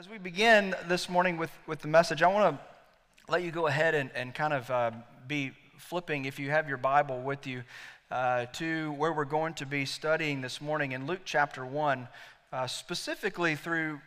As 0.00 0.08
we 0.08 0.16
begin 0.16 0.74
this 0.88 1.10
morning 1.10 1.36
with, 1.36 1.50
with 1.66 1.80
the 1.80 1.88
message, 1.88 2.22
I 2.22 2.28
want 2.28 2.56
to 2.56 3.30
let 3.30 3.42
you 3.42 3.50
go 3.50 3.66
ahead 3.66 3.94
and, 3.94 4.08
and 4.14 4.34
kind 4.34 4.54
of 4.54 4.70
uh, 4.70 4.92
be 5.28 5.50
flipping, 5.76 6.24
if 6.24 6.38
you 6.38 6.48
have 6.48 6.70
your 6.70 6.78
Bible 6.78 7.20
with 7.20 7.46
you, 7.46 7.64
uh, 8.10 8.46
to 8.54 8.92
where 8.92 9.12
we're 9.12 9.26
going 9.26 9.52
to 9.52 9.66
be 9.66 9.84
studying 9.84 10.40
this 10.40 10.58
morning 10.58 10.92
in 10.92 11.06
Luke 11.06 11.20
chapter 11.26 11.66
1, 11.66 12.08
uh, 12.50 12.66
specifically 12.66 13.56
through 13.56 14.00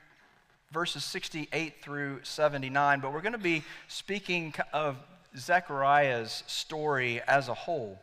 verses 0.72 1.04
68 1.04 1.84
through 1.84 2.22
79. 2.24 3.00
But 3.00 3.14
we're 3.14 3.22
going 3.22 3.34
to 3.34 3.38
be 3.38 3.64
speaking 3.88 4.56
of 4.74 4.98
Zechariah's 5.38 6.42
story 6.48 7.22
as 7.28 7.50
a 7.50 7.54
whole. 7.54 8.00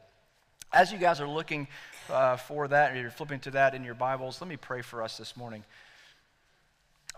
As 0.73 0.93
you 0.93 0.99
guys 0.99 1.21
are 1.21 1.29
looking 1.29 1.67
uh, 2.09 2.37
for 2.37 2.69
that, 2.69 2.93
or 2.93 3.01
you're 3.01 3.11
flipping 3.11 3.41
to 3.41 3.51
that 3.51 3.75
in 3.75 3.83
your 3.83 3.97
Bibles, 3.97 4.41
let 4.41 4.47
me 4.47 4.57
pray 4.57 4.81
for 4.81 5.03
us 5.03 5.17
this 5.17 5.37
morning. 5.37 5.65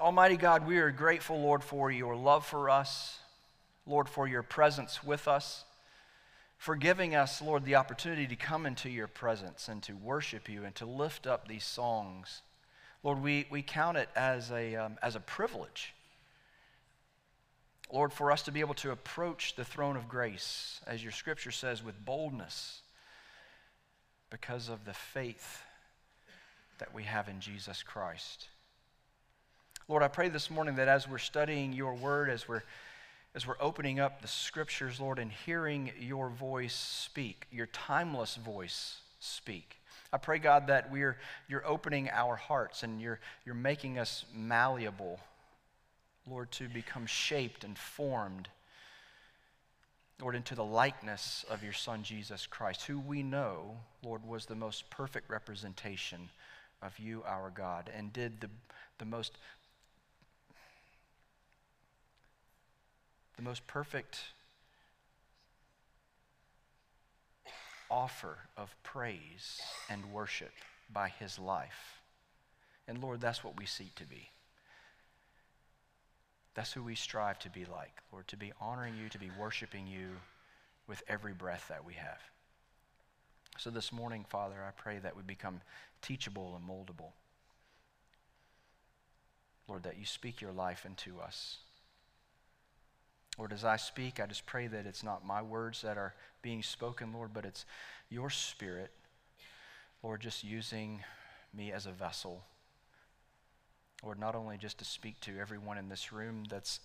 Almighty 0.03 0.37
God, 0.37 0.67
we 0.67 0.79
are 0.79 0.91
grateful, 0.91 1.41
Lord, 1.41 1.63
for 1.63 1.89
your 1.89 2.17
love 2.17 2.45
for 2.45 2.69
us, 2.69 3.21
Lord, 3.87 4.09
for 4.09 4.27
your 4.27 4.43
presence 4.43 5.05
with 5.05 5.29
us, 5.29 5.65
for 6.59 6.75
giving 6.75 7.15
us, 7.15 7.41
Lord, 7.41 7.65
the 7.65 7.77
opportunity 7.77 8.27
to 8.27 8.35
come 8.35 8.67
into 8.67 8.91
your 8.91 9.07
presence 9.07 9.69
and 9.69 9.81
to 9.85 9.93
worship 9.93 10.49
you 10.49 10.65
and 10.65 10.75
to 10.75 10.87
lift 10.87 11.29
up 11.29 11.47
these 11.47 11.63
songs. 11.63 12.43
Lord, 13.05 13.23
we, 13.23 13.47
we 13.49 13.63
count 13.63 13.97
it 13.97 14.09
as 14.17 14.51
a, 14.51 14.75
um, 14.75 14.99
as 15.05 15.15
a 15.15 15.21
privilege. 15.21 15.95
Lord, 17.93 18.13
for 18.13 18.33
us 18.33 18.43
to 18.43 18.51
be 18.51 18.59
able 18.59 18.75
to 18.75 18.91
approach 18.91 19.55
the 19.55 19.65
throne 19.65 19.97
of 19.97 20.09
grace, 20.09 20.81
as 20.85 21.01
your 21.01 21.13
scripture 21.13 21.53
says, 21.53 21.81
with 21.81 22.05
boldness 22.05 22.81
because 24.31 24.69
of 24.69 24.85
the 24.85 24.95
faith 24.95 25.63
that 26.79 26.93
we 26.93 27.05
have 27.05 27.29
in 27.29 27.39
Jesus 27.39 27.85
Christ. 27.85 28.49
Lord, 29.89 30.03
I 30.03 30.09
pray 30.09 30.29
this 30.29 30.51
morning 30.51 30.77
that 30.77 30.89
as 30.89 31.09
we're 31.09 31.19
studying 31.19 31.73
your 31.73 31.95
word, 31.95 32.31
as 32.31 32.47
we're, 32.47 32.63
as 33.35 33.47
we're 33.47 33.57
opening 33.61 33.99
up 33.99 34.23
the 34.23 34.29
scriptures, 34.29 35.01
Lord, 35.01 35.19
and 35.19 35.31
hearing 35.31 35.93
your 35.99 36.29
voice 36.29 36.75
speak, 36.75 37.47
your 37.51 37.67
timeless 37.67 38.37
voice 38.37 39.01
speak, 39.19 39.79
I 40.13 40.19
pray, 40.19 40.39
God, 40.39 40.67
that 40.67 40.93
we're, 40.93 41.17
you're 41.49 41.67
opening 41.67 42.11
our 42.11 42.37
hearts 42.37 42.83
and 42.83 43.01
you're, 43.01 43.19
you're 43.45 43.55
making 43.55 43.99
us 43.99 44.25
malleable, 44.35 45.19
Lord, 46.31 46.51
to 46.53 46.69
become 46.69 47.07
shaped 47.07 47.65
and 47.65 47.77
formed, 47.77 48.49
Lord, 50.21 50.37
into 50.37 50.55
the 50.55 50.65
likeness 50.65 51.45
of 51.51 51.65
your 51.65 51.73
Son, 51.73 52.03
Jesus 52.03 52.47
Christ, 52.47 52.83
who 52.83 53.01
we 53.01 53.23
know, 53.23 53.79
Lord, 54.05 54.25
was 54.25 54.47
the 54.47 54.55
most 54.55 54.91
perfect 54.91 55.31
representation 55.31 56.29
of 56.83 56.99
you, 56.99 57.25
our 57.27 57.51
God, 57.51 57.91
and 57.97 58.13
did 58.13 58.41
the, 58.41 58.51
the 58.99 59.07
most 59.07 59.39
the 63.43 63.49
most 63.49 63.67
perfect 63.67 64.21
offer 67.91 68.39
of 68.57 68.75
praise 68.85 69.61
and 69.91 70.13
worship 70.13 70.53
by 70.93 71.09
his 71.09 71.41
life. 71.41 72.01
And 72.87 73.03
Lord, 73.03 73.21
that's 73.21 73.43
what 73.43 73.59
we 73.59 73.67
seek 73.67 73.95
to 73.97 74.05
be. 74.05 74.31
That's 76.55 76.73
who 76.73 76.85
we 76.85 76.95
strive 76.95 77.39
to 77.41 77.51
be 77.51 77.65
like, 77.65 77.93
Lord, 78.13 78.29
to 78.29 78.37
be 78.37 78.53
honoring 78.61 78.95
you, 78.97 79.09
to 79.09 79.19
be 79.19 79.31
worshiping 79.39 79.87
you 79.89 80.11
with 80.87 81.03
every 81.09 81.33
breath 81.33 81.67
that 81.69 81.85
we 81.85 81.95
have. 81.95 82.21
So 83.59 83.71
this 83.71 83.93
morning, 83.93 84.25
Father, 84.29 84.57
I 84.67 84.71
pray 84.71 84.99
that 84.99 85.17
we 85.17 85.23
become 85.23 85.63
teachable 86.01 86.55
and 86.55 86.69
moldable. 86.69 87.13
Lord, 89.67 89.83
that 89.83 89.99
you 89.99 90.05
speak 90.05 90.41
your 90.41 90.53
life 90.53 90.87
into 90.87 91.21
us. 91.21 91.57
Lord, 93.39 93.53
as 93.53 93.65
I 93.65 93.77
speak, 93.77 94.21
I 94.21 94.27
just 94.27 94.45
pray 94.47 94.67
that 94.67 94.87
it's 94.87 95.03
not 95.03 95.27
my 95.27 95.41
words 95.41 95.83
that 95.83 95.97
are 95.97 96.15
being 96.43 96.63
spoken, 96.63 97.13
Lord, 97.13 97.33
but 97.33 97.45
it's 97.45 97.65
your 98.11 98.29
spirit, 98.29 98.91
Lord, 100.03 100.21
just 100.21 100.45
using 100.45 101.03
me 101.55 101.73
as 101.73 101.87
a 101.87 101.93
vessel. 101.93 102.45
Lord, 104.03 104.19
not 104.19 104.35
only 104.35 104.59
just 104.59 104.79
to 104.79 104.85
speak 104.85 105.21
to 105.21 105.39
everyone 105.39 105.79
in 105.79 105.89
this 105.89 106.13
room 106.13 106.45
that's 106.49 106.81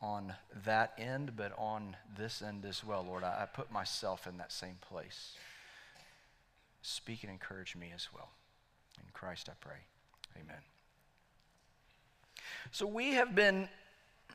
on 0.00 0.34
that 0.64 0.92
end, 0.98 1.36
but 1.36 1.52
on 1.56 1.96
this 2.16 2.42
end 2.42 2.64
as 2.64 2.82
well, 2.82 3.04
Lord. 3.06 3.22
I, 3.22 3.42
I 3.42 3.46
put 3.46 3.70
myself 3.70 4.26
in 4.26 4.38
that 4.38 4.50
same 4.50 4.76
place. 4.80 5.32
Speak 6.82 7.22
and 7.22 7.30
encourage 7.30 7.76
me 7.76 7.92
as 7.94 8.08
well. 8.12 8.30
In 8.98 9.04
Christ 9.12 9.48
I 9.48 9.52
pray. 9.60 9.78
Amen. 10.36 10.60
So 12.72 12.86
we 12.86 13.12
have 13.12 13.34
been 13.34 13.68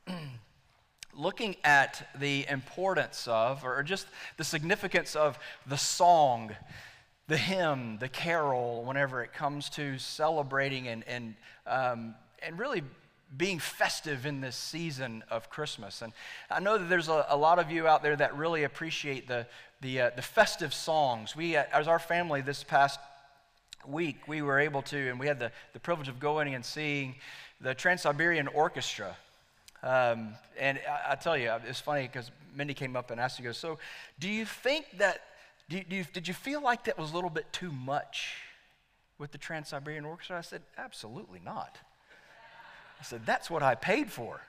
looking 1.16 1.56
at 1.64 2.10
the 2.20 2.46
importance 2.48 3.28
of, 3.28 3.64
or 3.64 3.82
just 3.84 4.08
the 4.38 4.44
significance 4.44 5.16
of 5.16 5.40
the 5.66 5.78
song, 5.78 6.56
the 7.28 7.38
hymn, 7.38 7.98
the 8.00 8.08
carol, 8.08 8.84
whenever 8.84 9.24
it 9.24 9.34
comes 9.34 9.70
to 9.70 9.98
celebrating 9.98 10.88
and, 10.88 11.04
and, 11.08 11.36
um, 11.66 12.16
and 12.42 12.58
really 12.60 12.84
being 13.36 13.60
festive 13.60 14.26
in 14.26 14.40
this 14.40 14.56
season 14.56 15.24
of 15.30 15.50
Christmas. 15.50 16.02
And 16.02 16.14
I 16.50 16.60
know 16.60 16.78
that 16.78 16.88
there's 16.88 17.10
a, 17.10 17.26
a 17.30 17.36
lot 17.36 17.60
of 17.60 17.72
you 17.72 17.88
out 17.88 18.02
there 18.02 18.16
that 18.16 18.38
really 18.38 18.64
appreciate 18.64 19.28
the, 19.28 19.46
the, 19.82 20.02
uh, 20.02 20.10
the 20.16 20.22
festive 20.22 20.74
songs. 20.74 21.36
We, 21.36 21.58
uh, 21.58 21.66
as 21.74 21.88
our 21.88 22.00
family, 22.00 22.42
this 22.42 22.64
past 22.64 23.00
week, 23.86 24.28
we 24.28 24.42
were 24.42 24.60
able 24.60 24.82
to, 24.84 25.10
and 25.10 25.20
we 25.20 25.28
had 25.28 25.40
the, 25.40 25.52
the 25.74 25.80
privilege 25.80 26.08
of 26.08 26.20
going 26.20 26.56
and 26.56 26.64
seeing 26.64 27.16
the 27.60 27.74
Trans 27.74 28.04
Siberian 28.04 28.48
Orchestra 28.48 29.18
um, 29.84 30.36
and 30.60 30.80
I, 30.90 31.12
I, 31.12 31.16
tell 31.16 31.38
you, 31.38 31.52
it's 31.68 31.80
funny 31.80 32.04
because 32.04 32.32
Mindy 32.56 32.74
came 32.74 32.96
up 32.96 33.12
and 33.12 33.20
asked, 33.20 33.40
"You 33.40 33.46
go, 33.46 33.52
so 33.52 33.78
do 34.20 34.30
you 34.30 34.46
think 34.46 34.86
that? 34.98 35.22
Do 35.70 35.78
you, 35.78 35.84
do 35.84 35.96
you, 35.98 36.06
did 36.14 36.28
you 36.28 36.34
feel 36.34 36.62
like 36.62 36.86
that 36.86 36.98
was 36.98 37.12
a 37.12 37.16
little 37.16 37.30
bit 37.30 37.52
too 37.52 37.72
much 37.72 38.36
with 39.18 39.32
the 39.32 39.38
Trans 39.38 39.70
Siberian 39.70 40.06
Orchestra?" 40.06 40.38
I 40.38 40.42
said, 40.42 40.62
"Absolutely 40.78 41.42
not." 41.44 41.78
I 43.00 43.04
said, 43.04 43.26
"That's 43.26 43.50
what 43.50 43.62
I 43.62 43.76
paid 43.76 44.12
for." 44.12 44.42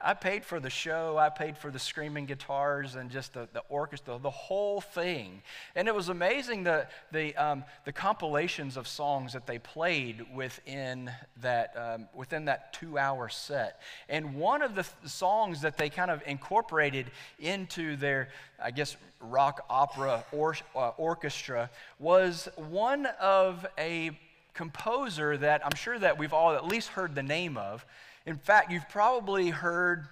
I 0.00 0.14
paid 0.14 0.44
for 0.44 0.60
the 0.60 0.70
show, 0.70 1.16
I 1.16 1.30
paid 1.30 1.56
for 1.56 1.70
the 1.70 1.78
screaming 1.78 2.26
guitars 2.26 2.94
and 2.94 3.10
just 3.10 3.32
the, 3.32 3.48
the 3.52 3.62
orchestra, 3.68 4.18
the 4.18 4.30
whole 4.30 4.80
thing. 4.80 5.42
And 5.74 5.88
it 5.88 5.94
was 5.94 6.08
amazing 6.08 6.64
the, 6.64 6.86
the, 7.12 7.34
um, 7.36 7.64
the 7.84 7.92
compilations 7.92 8.76
of 8.76 8.86
songs 8.86 9.32
that 9.32 9.46
they 9.46 9.58
played 9.58 10.26
within 10.34 11.10
that, 11.40 11.74
um, 11.76 12.08
within 12.14 12.44
that 12.46 12.72
two 12.72 12.98
hour 12.98 13.28
set. 13.28 13.80
And 14.08 14.34
one 14.34 14.62
of 14.62 14.74
the 14.74 14.82
th- 14.82 15.12
songs 15.12 15.62
that 15.62 15.76
they 15.76 15.88
kind 15.88 16.10
of 16.10 16.22
incorporated 16.26 17.10
into 17.38 17.96
their, 17.96 18.28
I 18.62 18.70
guess, 18.70 18.96
rock 19.20 19.64
opera 19.70 20.24
or, 20.32 20.56
uh, 20.74 20.90
orchestra 20.96 21.70
was 21.98 22.48
one 22.56 23.06
of 23.20 23.66
a 23.78 24.10
composer 24.54 25.36
that 25.36 25.64
I'm 25.64 25.76
sure 25.76 25.98
that 25.98 26.18
we've 26.18 26.32
all 26.32 26.54
at 26.54 26.66
least 26.66 26.88
heard 26.88 27.14
the 27.14 27.22
name 27.22 27.56
of. 27.56 27.84
In 28.26 28.36
fact, 28.36 28.70
you've 28.70 28.88
probably 28.88 29.50
heard 29.50 30.06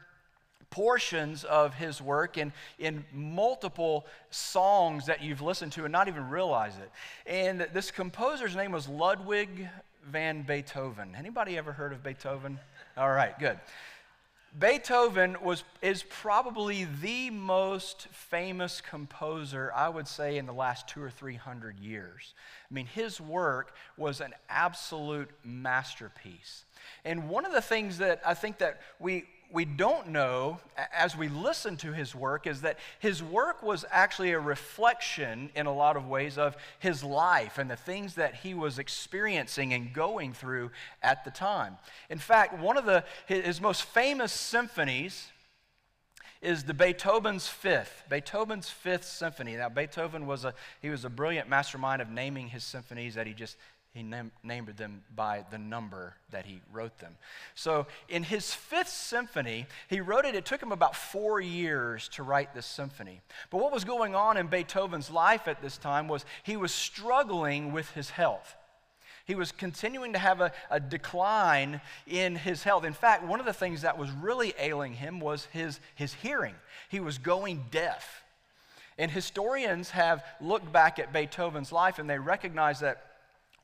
portions 0.71 1.45
of 1.45 1.75
his 1.75 2.01
work 2.01 2.37
in, 2.37 2.53
in 2.79 3.05
multiple 3.13 4.07
songs 4.31 5.07
that 5.07 5.23
you've 5.23 5.41
listened 5.41 5.73
to 5.73 5.85
and 5.85 5.93
not 5.93 6.09
even 6.09 6.29
realize 6.29 6.75
it. 6.79 6.91
And 7.31 7.69
this 7.73 7.91
composer's 7.91 8.57
name 8.57 8.73
was 8.73 8.89
Ludwig 8.89 9.69
van 10.05 10.43
Beethoven. 10.43 11.15
Anybody 11.17 11.57
ever 11.57 11.73
heard 11.73 11.93
of 11.93 12.03
Beethoven? 12.03 12.59
All 12.97 13.11
right, 13.11 13.39
good. 13.39 13.59
Beethoven 14.57 15.37
was, 15.43 15.65
is 15.83 16.05
probably 16.05 16.87
the 17.03 17.31
most 17.31 18.07
famous 18.13 18.81
composer, 18.81 19.73
I 19.75 19.89
would 19.89 20.07
say, 20.07 20.39
in 20.39 20.47
the 20.47 20.53
last 20.53 20.87
two 20.87 21.03
or 21.03 21.11
three 21.11 21.35
hundred 21.35 21.81
years. 21.81 22.35
I 22.71 22.75
mean, 22.75 22.87
his 22.87 23.21
work 23.21 23.75
was 23.97 24.21
an 24.21 24.33
absolute 24.49 25.31
masterpiece. 25.43 26.65
And 27.05 27.29
one 27.29 27.45
of 27.45 27.53
the 27.53 27.61
things 27.61 27.99
that 27.99 28.21
I 28.25 28.35
think 28.35 28.59
that 28.59 28.81
we, 28.99 29.25
we 29.53 29.65
don't 29.65 30.09
know 30.09 30.59
as 30.93 31.17
we 31.17 31.29
listen 31.29 31.77
to 31.79 31.93
his 31.93 32.15
work 32.15 32.47
is 32.47 32.63
that 32.63 32.79
his 32.99 33.23
work 33.23 33.63
was 33.63 33.85
actually 33.91 34.33
a 34.33 34.41
reflection 34.41 35.51
in 35.55 35.67
a 35.67 35.75
lot 35.75 35.97
of 35.97 36.09
ways 36.09 36.39
of 36.39 36.57
his 36.79 37.05
life 37.05 37.59
and 37.59 37.71
the 37.71 37.77
things 37.77 38.15
that 38.15 38.35
he 38.35 38.55
was 38.55 38.79
experiencing 38.79 39.73
and 39.73 39.93
going 39.93 40.33
through 40.33 40.71
at 41.03 41.25
the 41.25 41.31
time. 41.31 41.79
In 42.11 42.19
fact, 42.19 42.59
one 42.59 42.77
of 42.77 42.85
the, 42.85 43.05
his 43.27 43.61
most 43.61 43.83
famous 43.83 44.33
symphonies 44.33 45.29
is 46.45 46.65
the 46.65 46.75
Beethoven's 46.75 47.49
Fifth, 47.49 48.05
Beethoven's 48.11 48.69
Fifth 48.69 49.05
Symphony. 49.05 49.57
Now, 49.57 49.71
Beethoven 49.71 50.27
was 50.27 50.45
a, 50.45 50.53
he 50.83 50.91
was 50.91 51.05
a 51.05 51.09
brilliant 51.09 51.49
mastermind 51.49 52.03
of 52.03 52.11
naming 52.11 52.49
his 52.49 52.63
symphonies 52.63 53.15
that 53.15 53.27
he 53.27 53.33
just 53.33 53.57
he 53.95 54.03
nam- 54.03 54.33
named 54.43 54.69
them 54.77 55.03
by 55.15 55.45
the 55.53 55.59
number 55.59 56.15
that 56.31 56.47
he 56.47 56.61
wrote 56.73 56.99
them. 56.99 57.17
So, 57.55 57.87
in 58.09 58.25
his 58.25 58.53
fifth 58.53 58.89
symphony, 58.89 59.67
he 59.89 60.01
wrote 60.01 60.25
it, 60.25 60.35
it 60.35 60.45
took 60.45 60.61
him 60.61 60.73
about 60.73 60.97
four 60.97 61.41
years 61.41 62.09
to 62.09 62.25
write 62.25 62.55
this 62.55 62.67
symphony. 62.67 63.21
But 63.51 63.59
what 63.59 63.73
was 63.73 63.85
going 63.85 64.17
on 64.17 64.37
in 64.37 64.49
Beethoven's 64.49 65.11
life 65.11 65.47
at 65.47 65.63
this 65.63 65.79
time 65.79 66.09
was 66.09 66.25
he 66.43 66.57
was 66.57 66.73
struggling 66.73 67.73
with 67.73 67.89
his 67.93 68.11
health. 68.11 68.57
He 69.27 69.37
was 69.37 69.53
continuing 69.53 70.13
to 70.13 70.19
have 70.19 70.41
a, 70.41 70.53
a, 70.71 70.81
decline 70.81 71.81
in 72.07 72.37
his 72.37 72.63
health. 72.65 72.85
In 72.85 72.93
fact, 72.93 73.25
one 73.25 73.41
of 73.41 73.47
the 73.47 73.55
things 73.55 73.83
that 73.83 73.97
was 73.97 74.11
really 74.11 74.53
ailing 74.59 74.93
him 74.93 75.19
was 75.19 75.47
his, 75.53 75.81
his 75.95 76.13
hearing. 76.15 76.55
He 76.91 77.01
was 77.01 77.17
going 77.17 77.65
deaf. 77.71 78.23
And 78.99 79.11
historians 79.11 79.91
have 79.91 80.23
looked 80.43 80.71
back 80.73 80.99
at 80.99 81.13
Beethoven's 81.13 81.73
life 81.73 81.99
and 81.99 82.11
they 82.11 82.19
recognize 82.19 82.81
that 82.81 83.14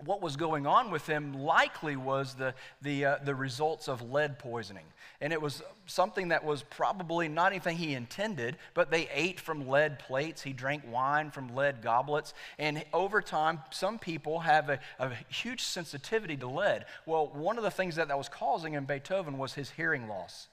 what 0.04 0.22
was 0.22 0.36
going 0.36 0.66
on 0.66 0.90
with 0.90 1.06
him 1.06 1.34
likely 1.34 1.96
was 1.96 2.34
the, 2.34 2.54
the, 2.82 3.04
uh, 3.04 3.16
the 3.24 3.34
results 3.34 3.88
of 3.88 4.10
lead 4.10 4.38
poisoning. 4.38 4.84
And 5.20 5.32
it 5.32 5.42
was 5.42 5.62
something 5.86 6.28
that 6.28 6.44
was 6.44 6.62
probably 6.62 7.28
not 7.28 7.52
anything 7.52 7.76
he 7.76 7.94
intended, 7.94 8.56
but 8.72 8.90
they 8.90 9.08
ate 9.12 9.38
from 9.38 9.68
lead 9.68 9.98
plates. 9.98 10.42
He 10.42 10.52
drank 10.52 10.82
wine 10.90 11.30
from 11.30 11.54
lead 11.54 11.82
goblets. 11.82 12.32
And 12.58 12.82
over 12.92 13.20
time, 13.20 13.60
some 13.70 13.98
people 13.98 14.40
have 14.40 14.70
a, 14.70 14.80
a 14.98 15.12
huge 15.28 15.62
sensitivity 15.62 16.36
to 16.38 16.46
lead. 16.46 16.86
Well, 17.04 17.28
one 17.28 17.58
of 17.58 17.64
the 17.64 17.70
things 17.70 17.96
that 17.96 18.08
that 18.08 18.16
was 18.16 18.28
causing 18.28 18.74
in 18.74 18.84
Beethoven 18.84 19.36
was 19.36 19.54
his 19.54 19.70
hearing 19.70 20.08
loss. 20.08 20.48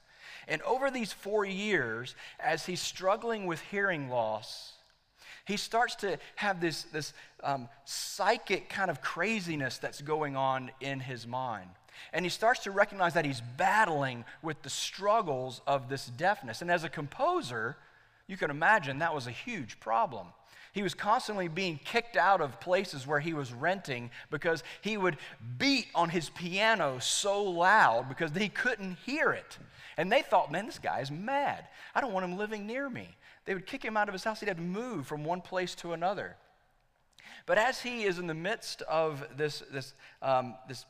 And 0.46 0.62
over 0.62 0.90
these 0.90 1.12
four 1.12 1.44
years, 1.44 2.14
as 2.38 2.66
he's 2.66 2.80
struggling 2.80 3.46
with 3.46 3.60
hearing 3.60 4.08
loss, 4.08 4.72
he 5.48 5.56
starts 5.56 5.94
to 5.96 6.18
have 6.36 6.60
this, 6.60 6.82
this 6.84 7.14
um, 7.42 7.68
psychic 7.86 8.68
kind 8.68 8.90
of 8.90 9.00
craziness 9.00 9.78
that's 9.78 10.02
going 10.02 10.36
on 10.36 10.70
in 10.80 11.00
his 11.00 11.26
mind. 11.26 11.70
And 12.12 12.24
he 12.24 12.28
starts 12.28 12.60
to 12.64 12.70
recognize 12.70 13.14
that 13.14 13.24
he's 13.24 13.40
battling 13.56 14.26
with 14.42 14.60
the 14.62 14.70
struggles 14.70 15.62
of 15.66 15.88
this 15.88 16.06
deafness. 16.06 16.60
And 16.60 16.70
as 16.70 16.84
a 16.84 16.88
composer, 16.90 17.76
you 18.26 18.36
can 18.36 18.50
imagine 18.50 18.98
that 18.98 19.14
was 19.14 19.26
a 19.26 19.32
huge 19.32 19.80
problem. 19.80 20.26
He 20.74 20.82
was 20.82 20.92
constantly 20.92 21.48
being 21.48 21.80
kicked 21.82 22.16
out 22.16 22.42
of 22.42 22.60
places 22.60 23.06
where 23.06 23.18
he 23.18 23.32
was 23.32 23.52
renting 23.52 24.10
because 24.30 24.62
he 24.82 24.98
would 24.98 25.16
beat 25.56 25.86
on 25.94 26.10
his 26.10 26.28
piano 26.28 26.98
so 27.00 27.42
loud 27.42 28.06
because 28.08 28.30
he 28.32 28.50
couldn't 28.50 28.98
hear 29.06 29.32
it. 29.32 29.58
And 29.96 30.12
they 30.12 30.20
thought, 30.20 30.52
man, 30.52 30.66
this 30.66 30.78
guy 30.78 31.00
is 31.00 31.10
mad. 31.10 31.64
I 31.94 32.02
don't 32.02 32.12
want 32.12 32.24
him 32.24 32.36
living 32.36 32.66
near 32.66 32.88
me. 32.88 33.16
They 33.48 33.54
would 33.54 33.64
kick 33.64 33.82
him 33.82 33.96
out 33.96 34.08
of 34.08 34.12
his 34.12 34.24
house. 34.24 34.40
He'd 34.40 34.48
have 34.48 34.58
to 34.58 34.62
move 34.62 35.06
from 35.06 35.24
one 35.24 35.40
place 35.40 35.74
to 35.76 35.94
another. 35.94 36.36
But 37.46 37.56
as 37.56 37.80
he 37.80 38.02
is 38.02 38.18
in 38.18 38.26
the 38.26 38.34
midst 38.34 38.82
of 38.82 39.26
this, 39.38 39.62
this, 39.72 39.94
um, 40.20 40.54
this 40.68 40.84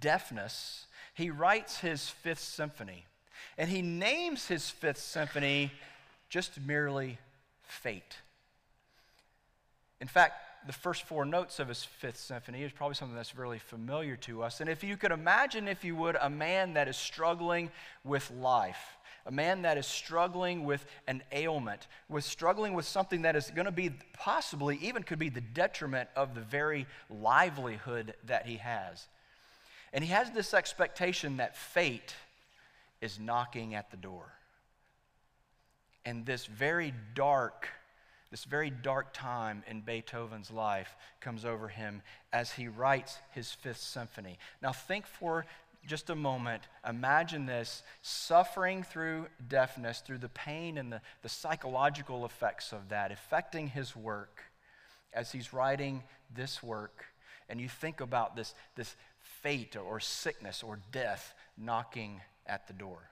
deafness, 0.00 0.86
he 1.12 1.28
writes 1.28 1.80
his 1.80 2.08
fifth 2.08 2.38
symphony. 2.38 3.04
And 3.58 3.68
he 3.68 3.82
names 3.82 4.46
his 4.46 4.70
fifth 4.70 5.00
symphony 5.00 5.72
just 6.28 6.60
merely 6.60 7.18
Fate. 7.64 8.14
In 10.00 10.06
fact, 10.06 10.34
the 10.68 10.72
first 10.72 11.02
four 11.02 11.24
notes 11.24 11.58
of 11.58 11.66
his 11.66 11.82
fifth 11.82 12.18
symphony 12.18 12.62
is 12.62 12.70
probably 12.70 12.94
something 12.94 13.16
that's 13.16 13.36
really 13.36 13.58
familiar 13.58 14.14
to 14.18 14.44
us. 14.44 14.60
And 14.60 14.70
if 14.70 14.84
you 14.84 14.96
could 14.96 15.10
imagine, 15.10 15.66
if 15.66 15.82
you 15.82 15.96
would, 15.96 16.16
a 16.20 16.30
man 16.30 16.74
that 16.74 16.86
is 16.86 16.96
struggling 16.96 17.72
with 18.04 18.30
life, 18.30 18.95
a 19.26 19.32
man 19.32 19.62
that 19.62 19.76
is 19.76 19.86
struggling 19.86 20.64
with 20.64 20.86
an 21.08 21.22
ailment, 21.32 21.88
with 22.08 22.24
struggling 22.24 22.74
with 22.74 22.86
something 22.86 23.22
that 23.22 23.34
is 23.34 23.50
going 23.50 23.66
to 23.66 23.72
be 23.72 23.90
possibly, 24.12 24.78
even 24.82 25.02
could 25.02 25.18
be 25.18 25.28
the 25.28 25.40
detriment 25.40 26.08
of 26.14 26.34
the 26.34 26.40
very 26.40 26.86
livelihood 27.10 28.14
that 28.26 28.46
he 28.46 28.56
has. 28.56 29.08
And 29.92 30.04
he 30.04 30.10
has 30.10 30.30
this 30.30 30.54
expectation 30.54 31.38
that 31.38 31.56
fate 31.56 32.14
is 33.00 33.18
knocking 33.18 33.74
at 33.74 33.90
the 33.90 33.96
door. 33.96 34.32
And 36.04 36.24
this 36.24 36.46
very 36.46 36.94
dark, 37.14 37.68
this 38.30 38.44
very 38.44 38.70
dark 38.70 39.12
time 39.12 39.64
in 39.68 39.80
Beethoven's 39.80 40.52
life 40.52 40.94
comes 41.20 41.44
over 41.44 41.66
him 41.66 42.02
as 42.32 42.52
he 42.52 42.68
writes 42.68 43.18
his 43.32 43.50
fifth 43.50 43.80
symphony. 43.80 44.38
Now, 44.62 44.72
think 44.72 45.06
for 45.06 45.46
just 45.86 46.10
a 46.10 46.14
moment, 46.14 46.62
imagine 46.88 47.46
this 47.46 47.82
suffering 48.02 48.82
through 48.82 49.26
deafness, 49.48 50.00
through 50.00 50.18
the 50.18 50.28
pain 50.28 50.78
and 50.78 50.92
the, 50.92 51.00
the 51.22 51.28
psychological 51.28 52.24
effects 52.24 52.72
of 52.72 52.88
that, 52.88 53.12
affecting 53.12 53.68
his 53.68 53.94
work 53.94 54.40
as 55.12 55.32
he's 55.32 55.52
writing 55.52 56.02
this 56.34 56.62
work. 56.62 57.04
And 57.48 57.60
you 57.60 57.68
think 57.68 58.00
about 58.00 58.36
this, 58.36 58.54
this 58.74 58.96
fate 59.42 59.76
or 59.76 60.00
sickness 60.00 60.62
or 60.62 60.78
death 60.92 61.34
knocking 61.56 62.20
at 62.46 62.66
the 62.66 62.74
door. 62.74 63.10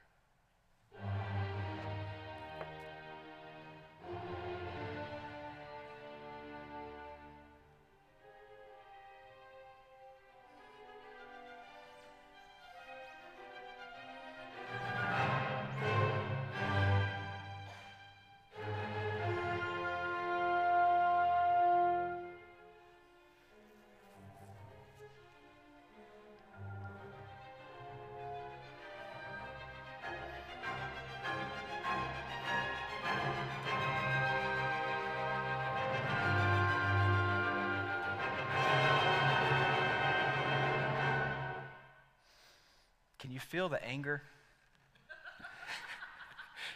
Feel 43.55 43.69
the 43.69 43.85
anger? 43.85 44.21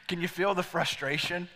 Can 0.07 0.21
you 0.21 0.29
feel 0.29 0.55
the 0.55 0.63
frustration? 0.63 1.49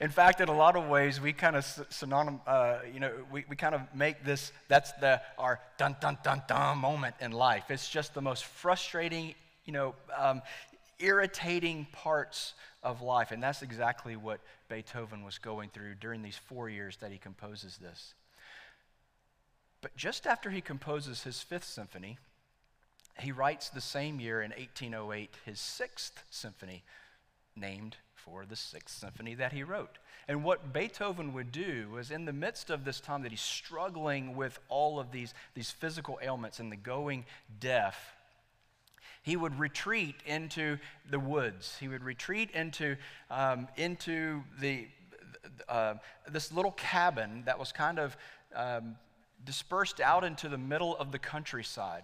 In 0.00 0.10
fact, 0.10 0.40
in 0.40 0.48
a 0.48 0.56
lot 0.56 0.74
of 0.74 0.88
ways, 0.88 1.20
we 1.20 1.32
kind 1.32 1.54
of 1.54 1.64
synonym, 1.90 2.40
uh, 2.44 2.78
you 2.92 2.98
know, 2.98 3.12
we, 3.30 3.44
we 3.48 3.54
kind 3.54 3.72
of 3.72 3.82
make 3.94 4.24
this, 4.24 4.50
that's 4.66 4.90
the, 4.94 5.22
our 5.38 5.60
dun 5.78 5.94
dun 6.00 6.18
dun 6.24 6.42
dun 6.48 6.78
moment 6.78 7.14
in 7.20 7.30
life. 7.30 7.70
It's 7.70 7.88
just 7.88 8.14
the 8.14 8.20
most 8.20 8.46
frustrating, 8.46 9.32
you 9.64 9.72
know, 9.72 9.94
um, 10.18 10.42
irritating 10.98 11.86
parts 11.92 12.54
of 12.82 13.02
life. 13.02 13.30
And 13.30 13.40
that's 13.40 13.62
exactly 13.62 14.16
what 14.16 14.40
Beethoven 14.68 15.24
was 15.24 15.38
going 15.38 15.70
through 15.70 15.94
during 16.00 16.22
these 16.22 16.36
four 16.48 16.68
years 16.68 16.96
that 16.96 17.12
he 17.12 17.18
composes 17.18 17.76
this. 17.76 18.14
But 19.82 19.96
just 19.96 20.26
after 20.26 20.50
he 20.50 20.60
composes 20.60 21.22
his 21.22 21.40
fifth 21.40 21.62
symphony, 21.62 22.18
he 23.18 23.32
writes 23.32 23.68
the 23.68 23.80
same 23.80 24.20
year 24.20 24.42
in 24.42 24.50
1808 24.50 25.30
his 25.44 25.58
sixth 25.58 26.22
symphony, 26.30 26.84
named 27.54 27.96
for 28.14 28.44
the 28.44 28.56
sixth 28.56 28.98
symphony 28.98 29.34
that 29.34 29.52
he 29.52 29.62
wrote. 29.62 29.98
And 30.28 30.42
what 30.42 30.72
Beethoven 30.72 31.32
would 31.32 31.52
do 31.52 31.88
was, 31.92 32.10
in 32.10 32.24
the 32.24 32.32
midst 32.32 32.68
of 32.70 32.84
this 32.84 33.00
time 33.00 33.22
that 33.22 33.30
he's 33.30 33.40
struggling 33.40 34.34
with 34.34 34.58
all 34.68 34.98
of 34.98 35.12
these, 35.12 35.32
these 35.54 35.70
physical 35.70 36.18
ailments 36.20 36.58
and 36.58 36.70
the 36.70 36.76
going 36.76 37.24
deaf, 37.60 38.16
he 39.22 39.36
would 39.36 39.58
retreat 39.58 40.16
into 40.26 40.78
the 41.08 41.20
woods. 41.20 41.76
He 41.78 41.88
would 41.88 42.02
retreat 42.02 42.50
into, 42.50 42.96
um, 43.30 43.68
into 43.76 44.42
the, 44.60 44.88
uh, 45.68 45.94
this 46.28 46.52
little 46.52 46.72
cabin 46.72 47.44
that 47.46 47.58
was 47.58 47.72
kind 47.72 47.98
of 47.98 48.16
um, 48.54 48.96
dispersed 49.44 50.00
out 50.00 50.24
into 50.24 50.48
the 50.48 50.58
middle 50.58 50.96
of 50.96 51.12
the 51.12 51.18
countryside 51.18 52.02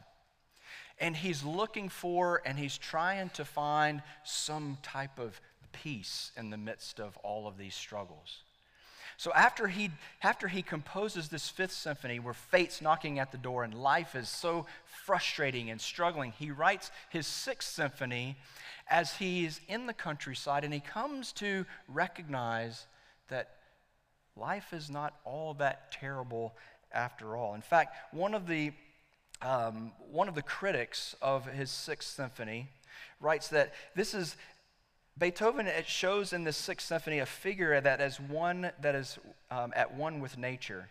and 1.01 1.17
he's 1.17 1.45
looking 1.45 1.89
for 1.89 2.43
and 2.45 2.59
he's 2.59 2.79
trying 2.79 3.31
to 3.31 3.45
find 3.45 4.03
some 4.25 4.79
type 4.83 5.19
of 5.19 5.41
peace 5.73 6.33
in 6.37 6.51
the 6.51 6.57
midst 6.57 7.01
of 7.01 7.17
all 7.19 7.47
of 7.47 7.59
these 7.59 7.75
struggles. 7.75 8.43
So 9.17 9.33
after 9.35 9.69
he, 9.69 9.91
after 10.23 10.49
he 10.49 10.63
composes 10.63 11.29
this 11.29 11.49
fifth 11.49 11.73
symphony 11.73 12.19
where 12.19 12.35
fate's 12.35 12.81
knocking 12.81 13.19
at 13.19 13.31
the 13.31 13.39
door 13.39 13.63
and 13.63 13.75
life 13.75 14.15
is 14.15 14.29
so 14.29 14.67
frustrating 15.05 15.71
and 15.71 15.81
struggling, 15.81 16.33
he 16.39 16.51
writes 16.51 16.91
his 17.11 17.27
sixth 17.27 17.73
symphony 17.73 18.37
as 18.89 19.15
he's 19.15 19.61
in 19.69 19.87
the 19.87 19.93
countryside 19.93 20.65
and 20.65 20.75
he 20.75 20.81
comes 20.81 21.33
to 21.33 21.65
recognize 21.89 22.87
that 23.29 23.51
life 24.37 24.73
is 24.73 24.91
not 24.91 25.15
all 25.25 25.55
that 25.55 25.93
terrible 25.93 26.55
after 26.93 27.37
all. 27.37 27.55
In 27.55 27.63
fact, 27.63 27.95
one 28.13 28.35
of 28.35 28.47
the 28.47 28.73
um, 29.43 29.93
one 30.11 30.29
of 30.29 30.35
the 30.35 30.43
critics 30.43 31.17
of 31.21 31.47
his 31.47 31.71
Sixth 31.71 32.09
Symphony 32.09 32.69
writes 33.21 33.49
that 33.49 33.73
this 33.95 34.15
is 34.15 34.37
Beethoven 35.19 35.67
it 35.67 35.87
shows 35.87 36.33
in 36.33 36.45
this 36.45 36.57
Sixth 36.57 36.87
Symphony 36.87 37.19
a 37.19 37.27
figure 37.27 37.81
that 37.81 38.01
is 38.01 38.19
one 38.19 38.71
that 38.81 38.95
is 38.95 39.19
um, 39.51 39.73
at 39.77 39.95
one 39.95 40.21
with 40.21 40.39
nature, 40.39 40.89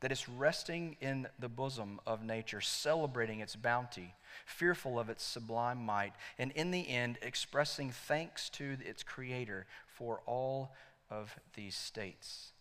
that 0.00 0.12
is 0.12 0.28
resting 0.28 0.96
in 1.00 1.26
the 1.38 1.48
bosom 1.48 2.00
of 2.06 2.24
nature, 2.24 2.60
celebrating 2.60 3.40
its 3.40 3.56
bounty, 3.56 4.14
fearful 4.46 4.98
of 4.98 5.10
its 5.10 5.22
sublime 5.22 5.84
might, 5.84 6.12
and 6.38 6.50
in 6.52 6.70
the 6.70 6.88
end 6.88 7.18
expressing 7.20 7.90
thanks 7.90 8.48
to 8.50 8.78
its 8.84 9.02
Creator 9.02 9.66
for 9.86 10.22
all 10.24 10.72
of 11.10 11.36
these 11.54 11.74
states. 11.74 12.52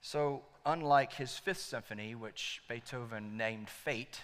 So, 0.00 0.42
unlike 0.64 1.14
his 1.14 1.38
fifth 1.38 1.60
symphony, 1.60 2.14
which 2.14 2.62
Beethoven 2.68 3.36
named 3.36 3.68
Fate, 3.68 4.20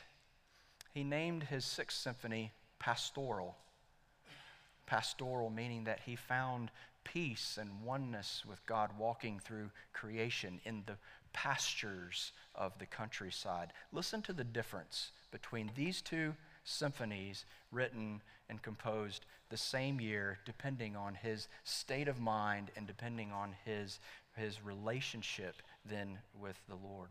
he 0.92 1.04
named 1.04 1.44
his 1.44 1.64
sixth 1.64 1.98
symphony 1.98 2.52
Pastoral. 2.78 3.56
Pastoral 4.86 5.50
meaning 5.50 5.84
that 5.84 6.00
he 6.06 6.16
found 6.16 6.70
peace 7.04 7.58
and 7.60 7.82
oneness 7.84 8.44
with 8.48 8.64
God 8.66 8.90
walking 8.98 9.38
through 9.38 9.70
creation 9.92 10.60
in 10.64 10.82
the 10.86 10.96
pastures 11.32 12.32
of 12.54 12.78
the 12.78 12.86
countryside. 12.86 13.72
Listen 13.92 14.22
to 14.22 14.32
the 14.32 14.44
difference 14.44 15.12
between 15.30 15.70
these 15.76 16.02
two 16.02 16.34
symphonies 16.64 17.44
written 17.70 18.20
and 18.48 18.62
composed 18.62 19.26
the 19.48 19.56
same 19.56 20.00
year, 20.00 20.38
depending 20.44 20.96
on 20.96 21.14
his 21.14 21.48
state 21.64 22.08
of 22.08 22.20
mind 22.20 22.70
and 22.76 22.86
depending 22.86 23.32
on 23.32 23.54
his, 23.64 24.00
his 24.36 24.64
relationship 24.64 25.62
then 25.84 26.18
with 26.40 26.60
the 26.68 26.74
Lord. 26.74 27.10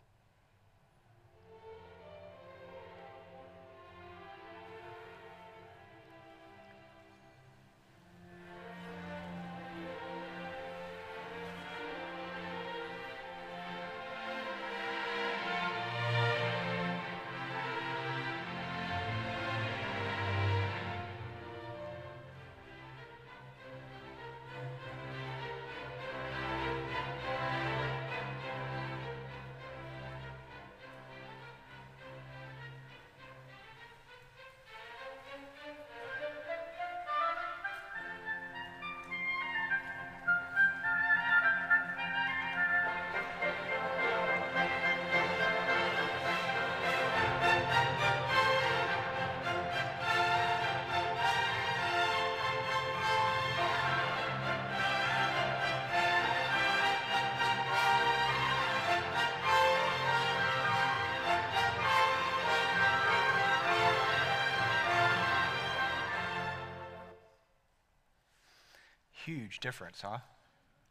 Huge 69.49 69.61
difference, 69.61 70.01
huh? 70.01 70.19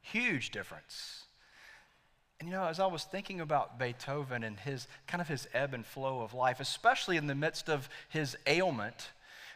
Huge 0.00 0.50
difference. 0.50 1.27
And 2.41 2.49
you 2.49 2.55
know, 2.57 2.65
as 2.65 2.81
I 2.81 2.87
was 2.87 3.05
thinking 3.05 3.41
about 3.41 3.79
Beethoven 3.79 4.43
and 4.43 4.59
his 4.59 4.88
kind 5.07 5.21
of 5.21 5.29
his 5.29 5.47
ebb 5.55 5.75
and 5.75 5.87
flow 5.87 6.23
of 6.23 6.35
life, 6.35 6.59
especially 6.59 7.17
in 7.17 7.29
the 7.29 7.37
midst 7.37 7.69
of 7.69 7.88
his 8.09 8.37
ailment 8.49 9.12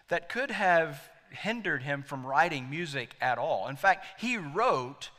that 0.06 0.28
could 0.28 0.52
have 0.52 1.11
hindered 1.30 1.82
him 1.82 2.04
from 2.04 2.25
writing 2.25 2.71
music 2.71 3.16
at 3.21 3.38
all. 3.38 3.66
In 3.66 3.75
fact, 3.75 4.04
he 4.21 4.37
wrote 4.37 5.11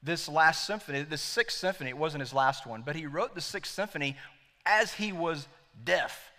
this 0.00 0.28
last 0.28 0.64
symphony, 0.64 1.02
the 1.02 1.18
sixth 1.18 1.58
symphony, 1.58 1.90
it 1.90 1.98
wasn't 1.98 2.20
his 2.20 2.32
last 2.32 2.68
one, 2.68 2.82
but 2.82 2.94
he 2.94 3.06
wrote 3.06 3.34
the 3.34 3.40
sixth 3.40 3.74
symphony 3.74 4.16
as 4.64 4.92
he 4.92 5.10
was 5.10 5.48
deaf. 5.82 6.30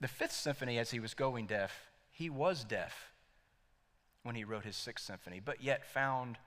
The 0.00 0.06
fifth 0.06 0.34
symphony, 0.34 0.78
as 0.78 0.92
he 0.92 1.00
was 1.00 1.14
going 1.14 1.46
deaf, 1.46 1.72
he 2.12 2.30
was 2.30 2.62
deaf 2.62 3.10
when 4.24 4.34
he 4.34 4.44
wrote 4.44 4.64
his 4.64 4.76
sixth 4.76 5.06
symphony, 5.06 5.40
but 5.42 5.62
yet 5.62 5.84
found 5.84 6.38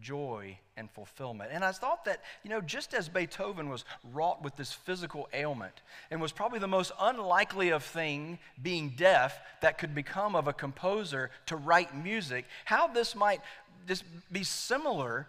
joy 0.00 0.58
and 0.76 0.90
fulfillment. 0.90 1.50
And 1.52 1.64
I 1.64 1.72
thought 1.72 2.04
that, 2.06 2.22
you 2.42 2.50
know, 2.50 2.60
just 2.60 2.94
as 2.94 3.08
Beethoven 3.08 3.68
was 3.68 3.84
wrought 4.12 4.42
with 4.42 4.56
this 4.56 4.72
physical 4.72 5.28
ailment 5.32 5.82
and 6.10 6.20
was 6.20 6.32
probably 6.32 6.58
the 6.58 6.68
most 6.68 6.92
unlikely 7.00 7.70
of 7.70 7.84
thing 7.84 8.38
being 8.60 8.94
deaf 8.96 9.38
that 9.62 9.78
could 9.78 9.94
become 9.94 10.34
of 10.34 10.48
a 10.48 10.52
composer 10.52 11.30
to 11.46 11.56
write 11.56 11.96
music, 11.96 12.46
how 12.64 12.88
this 12.88 13.14
might 13.14 13.40
just 13.86 14.04
be 14.32 14.44
similar 14.44 15.26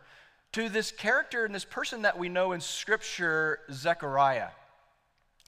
to 0.53 0.70
this 0.70 0.91
character 0.91 1.46
and 1.46 1.55
this 1.55 1.65
person 1.65 2.01
that 2.01 2.17
we 2.17 2.29
know 2.29 2.51
in 2.51 2.62
scripture, 2.62 3.60
Zechariah. 3.72 4.50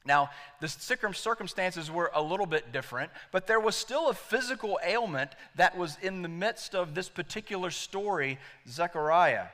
Now, 0.06 0.32
the 0.60 0.68
circumstances 0.68 1.90
were 1.90 2.12
a 2.14 2.22
little 2.22 2.46
bit 2.46 2.74
different, 2.74 3.12
but 3.32 3.48
there 3.48 3.60
was 3.60 3.76
still 3.76 4.10
a 4.10 4.14
physical 4.14 4.78
ailment 4.84 5.32
that 5.56 5.78
was 5.78 5.98
in 6.02 6.22
the 6.22 6.30
midst 6.30 6.76
of 6.76 6.94
this 6.94 7.08
particular 7.08 7.72
story, 7.72 8.38
Zechariah. 8.68 9.48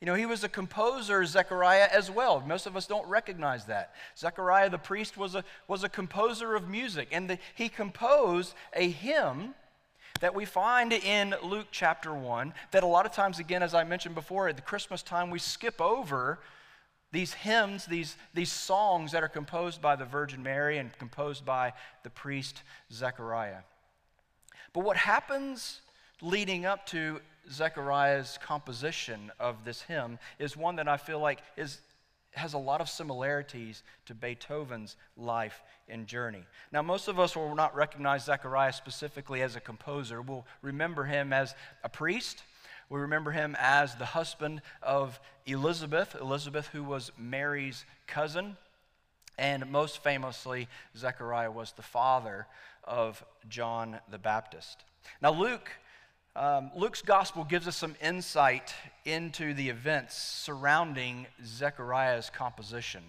You 0.00 0.06
know, 0.06 0.14
he 0.14 0.26
was 0.26 0.42
a 0.42 0.48
composer, 0.48 1.24
Zechariah, 1.24 1.88
as 1.92 2.10
well. 2.10 2.40
Most 2.40 2.66
of 2.66 2.76
us 2.76 2.88
don't 2.88 3.06
recognize 3.06 3.66
that. 3.66 3.94
Zechariah 4.18 4.68
the 4.68 4.78
priest 4.78 5.16
was 5.16 5.36
a, 5.36 5.44
was 5.68 5.84
a 5.84 5.88
composer 5.88 6.56
of 6.56 6.68
music, 6.68 7.06
and 7.12 7.30
the, 7.30 7.38
he 7.54 7.68
composed 7.68 8.54
a 8.72 8.90
hymn 8.90 9.54
that 10.18 10.34
we 10.34 10.44
find 10.44 10.92
in 10.92 11.36
Luke 11.44 11.68
chapter 11.70 12.12
1 12.12 12.52
that 12.72 12.82
a 12.82 12.86
lot 12.86 13.06
of 13.06 13.12
times, 13.12 13.38
again, 13.38 13.62
as 13.62 13.74
I 13.74 13.84
mentioned 13.84 14.16
before, 14.16 14.48
at 14.48 14.56
the 14.56 14.62
Christmas 14.62 15.04
time, 15.04 15.30
we 15.30 15.38
skip 15.38 15.80
over 15.80 16.40
these 17.12 17.34
hymns, 17.34 17.86
these, 17.86 18.16
these 18.34 18.50
songs 18.50 19.12
that 19.12 19.22
are 19.22 19.28
composed 19.28 19.80
by 19.80 19.96
the 19.96 20.04
Virgin 20.04 20.42
Mary 20.42 20.78
and 20.78 20.96
composed 20.98 21.44
by 21.44 21.74
the 22.02 22.10
priest 22.10 22.62
Zechariah. 22.90 23.60
But 24.72 24.84
what 24.84 24.96
happens 24.96 25.82
leading 26.22 26.64
up 26.64 26.86
to 26.86 27.20
Zechariah's 27.50 28.38
composition 28.42 29.30
of 29.38 29.64
this 29.64 29.82
hymn 29.82 30.18
is 30.38 30.56
one 30.56 30.76
that 30.76 30.88
I 30.88 30.96
feel 30.96 31.20
like 31.20 31.40
is, 31.56 31.80
has 32.32 32.54
a 32.54 32.58
lot 32.58 32.80
of 32.80 32.88
similarities 32.88 33.82
to 34.06 34.14
Beethoven's 34.14 34.96
life 35.16 35.62
and 35.88 36.06
journey. 36.06 36.44
Now, 36.72 36.80
most 36.80 37.08
of 37.08 37.20
us 37.20 37.36
will 37.36 37.54
not 37.54 37.74
recognize 37.74 38.24
Zechariah 38.24 38.72
specifically 38.72 39.42
as 39.42 39.56
a 39.56 39.60
composer. 39.60 40.22
We'll 40.22 40.46
remember 40.62 41.04
him 41.04 41.32
as 41.32 41.54
a 41.84 41.88
priest 41.90 42.42
we 42.92 43.00
remember 43.00 43.30
him 43.30 43.56
as 43.58 43.94
the 43.94 44.04
husband 44.04 44.60
of 44.82 45.18
Elizabeth, 45.46 46.14
Elizabeth, 46.20 46.66
who 46.66 46.84
was 46.84 47.10
Mary's 47.16 47.86
cousin. 48.06 48.58
And 49.38 49.70
most 49.70 50.02
famously, 50.02 50.68
Zechariah 50.94 51.50
was 51.50 51.72
the 51.72 51.82
father 51.82 52.46
of 52.84 53.24
John 53.48 53.98
the 54.10 54.18
Baptist. 54.18 54.84
Now, 55.22 55.32
Luke, 55.32 55.70
um, 56.36 56.70
Luke's 56.76 57.00
gospel 57.00 57.44
gives 57.44 57.66
us 57.66 57.76
some 57.76 57.94
insight 58.02 58.74
into 59.06 59.54
the 59.54 59.70
events 59.70 60.14
surrounding 60.14 61.26
Zechariah's 61.42 62.28
composition, 62.28 63.02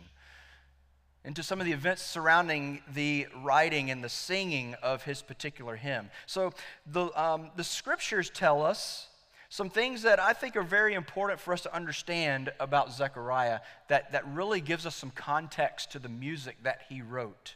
into 1.25 1.43
some 1.43 1.59
of 1.59 1.65
the 1.65 1.73
events 1.73 2.03
surrounding 2.03 2.81
the 2.93 3.27
writing 3.43 3.91
and 3.91 4.01
the 4.01 4.07
singing 4.07 4.75
of 4.81 5.03
his 5.03 5.21
particular 5.21 5.75
hymn. 5.75 6.09
So, 6.25 6.53
the, 6.87 7.07
um, 7.21 7.51
the 7.57 7.65
scriptures 7.65 8.29
tell 8.29 8.63
us 8.63 9.09
some 9.53 9.69
things 9.69 10.01
that 10.01 10.19
I 10.19 10.33
think 10.33 10.55
are 10.55 10.63
very 10.63 10.95
important 10.95 11.39
for 11.39 11.53
us 11.53 11.61
to 11.61 11.75
understand 11.75 12.51
about 12.59 12.91
Zechariah 12.91 13.59
that, 13.87 14.11
that 14.11 14.27
really 14.29 14.59
gives 14.59 14.87
us 14.87 14.95
some 14.95 15.11
context 15.11 15.91
to 15.91 15.99
the 15.99 16.09
music 16.09 16.57
that 16.63 16.81
he 16.89 17.03
wrote. 17.03 17.53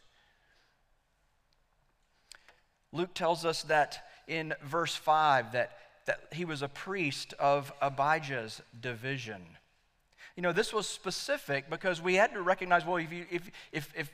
Luke 2.94 3.16
tells 3.16 3.46
us 3.46 3.64
that 3.64 4.08
in 4.28 4.54
verse 4.64 4.96
5 4.96 5.54
that, 5.54 5.72
that 6.06 6.20
he 6.34 6.46
was 6.46 6.62
a 6.62 6.68
priest 6.68 7.34
of 7.40 7.74
Abijah's 7.82 8.62
division. 8.80 9.42
You 10.36 10.44
know, 10.44 10.54
this 10.54 10.72
was 10.72 10.88
specific 10.88 11.68
because 11.68 12.00
we 12.00 12.14
had 12.14 12.32
to 12.34 12.44
recognize 12.44 12.86
well, 12.86 12.98
if, 12.98 13.12
you, 13.12 13.26
if, 13.32 13.50
if, 13.72 13.92
if 13.98 14.12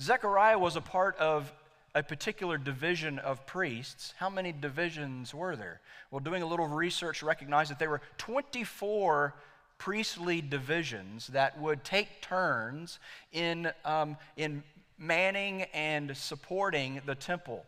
Zechariah 0.00 0.58
was 0.58 0.74
a 0.74 0.80
part 0.80 1.18
of 1.18 1.52
a 1.96 2.02
particular 2.02 2.58
division 2.58 3.18
of 3.18 3.46
priests, 3.46 4.12
how 4.18 4.28
many 4.28 4.52
divisions 4.52 5.34
were 5.34 5.56
there? 5.56 5.80
Well, 6.10 6.20
doing 6.20 6.42
a 6.42 6.46
little 6.46 6.66
research 6.66 7.22
recognized 7.22 7.70
that 7.70 7.78
there 7.78 7.88
were 7.88 8.02
24 8.18 9.34
priestly 9.78 10.42
divisions 10.42 11.28
that 11.28 11.58
would 11.58 11.82
take 11.84 12.20
turns 12.20 12.98
in, 13.32 13.72
um, 13.86 14.18
in 14.36 14.62
manning 14.98 15.62
and 15.72 16.14
supporting 16.14 17.00
the 17.06 17.14
temple. 17.14 17.64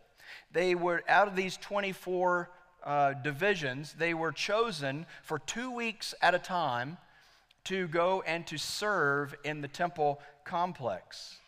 They 0.51 0.75
were, 0.75 1.01
out 1.09 1.27
of 1.27 1.35
these 1.35 1.57
24 1.57 2.51
uh, 2.83 3.13
divisions, 3.13 3.95
they 3.97 4.13
were 4.13 4.31
chosen 4.31 5.07
for 5.23 5.39
two 5.39 5.71
weeks 5.71 6.13
at 6.21 6.35
a 6.35 6.39
time 6.39 6.99
to 7.63 7.87
go 7.87 8.21
and 8.27 8.45
to 8.45 8.59
serve 8.59 9.33
in 9.43 9.61
the 9.61 9.67
temple 9.67 10.21
complex. 10.45 11.39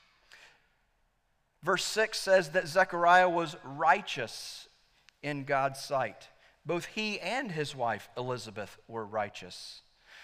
Verse 1.63 1.83
6 1.85 2.17
says 2.17 2.49
that 2.49 2.67
Zechariah 2.67 3.29
was 3.29 3.55
righteous 3.63 4.67
in 5.21 5.43
God's 5.43 5.79
sight. 5.79 6.29
Both 6.65 6.85
he 6.85 7.19
and 7.19 7.51
his 7.51 7.75
wife 7.75 8.09
Elizabeth 8.17 8.77
were 8.87 9.05
righteous. 9.05 9.81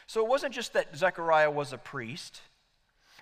So 0.08 0.24
it 0.24 0.29
wasn't 0.29 0.53
just 0.53 0.74
that 0.74 0.96
Zechariah 0.96 1.51
was 1.51 1.74
a 1.74 1.77
priest, 1.77 2.41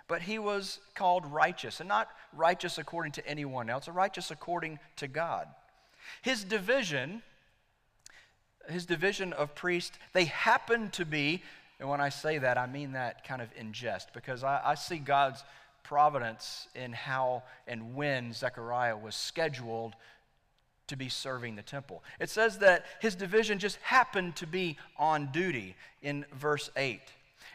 but 0.07 0.21
he 0.21 0.37
was 0.37 0.79
called 0.93 1.25
righteous, 1.25 1.79
and 1.79 1.89
not 1.89 2.09
righteous 2.31 2.77
according 2.77 3.13
to 3.13 3.27
anyone 3.27 3.69
else, 3.69 3.87
righteous 3.87 4.31
according 4.31 4.79
to 4.97 5.07
God. 5.07 5.47
His 6.21 6.43
division, 6.43 7.23
his 8.69 8.85
division 8.85 9.33
of 9.33 9.55
priest, 9.55 9.97
they 10.13 10.25
happened 10.25 10.93
to 10.93 11.05
be, 11.05 11.41
and 11.79 11.89
when 11.89 12.01
I 12.01 12.09
say 12.09 12.37
that, 12.37 12.57
I 12.57 12.67
mean 12.67 12.91
that 12.91 13.27
kind 13.27 13.41
of 13.41 13.49
in 13.57 13.73
jest, 13.73 14.13
because 14.13 14.43
I, 14.43 14.61
I 14.63 14.75
see 14.75 14.99
God's 14.99 15.43
providence 15.87 16.67
in 16.75 16.93
how 16.93 17.43
and 17.67 17.95
when 17.95 18.33
Zechariah 18.33 18.97
was 18.97 19.15
scheduled 19.15 19.95
to 20.87 20.95
be 20.95 21.09
serving 21.09 21.55
the 21.55 21.61
temple. 21.61 22.03
It 22.19 22.29
says 22.29 22.59
that 22.59 22.85
his 22.99 23.15
division 23.15 23.59
just 23.59 23.77
happened 23.77 24.35
to 24.37 24.47
be 24.47 24.77
on 24.97 25.31
duty 25.31 25.75
in 26.01 26.25
verse 26.33 26.69
8. 26.75 27.01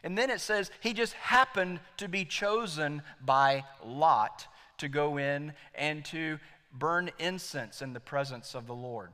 And 0.02 0.16
then 0.16 0.30
it 0.30 0.40
says 0.40 0.70
he 0.80 0.92
just 0.92 1.12
happened 1.14 1.80
to 1.98 2.08
be 2.08 2.24
chosen 2.24 3.02
by 3.24 3.64
Lot 3.84 4.46
to 4.78 4.88
go 4.88 5.18
in 5.18 5.52
and 5.74 6.04
to 6.06 6.38
burn 6.72 7.10
incense 7.18 7.82
in 7.82 7.92
the 7.92 8.00
presence 8.00 8.54
of 8.54 8.66
the 8.66 8.74
Lord. 8.74 9.10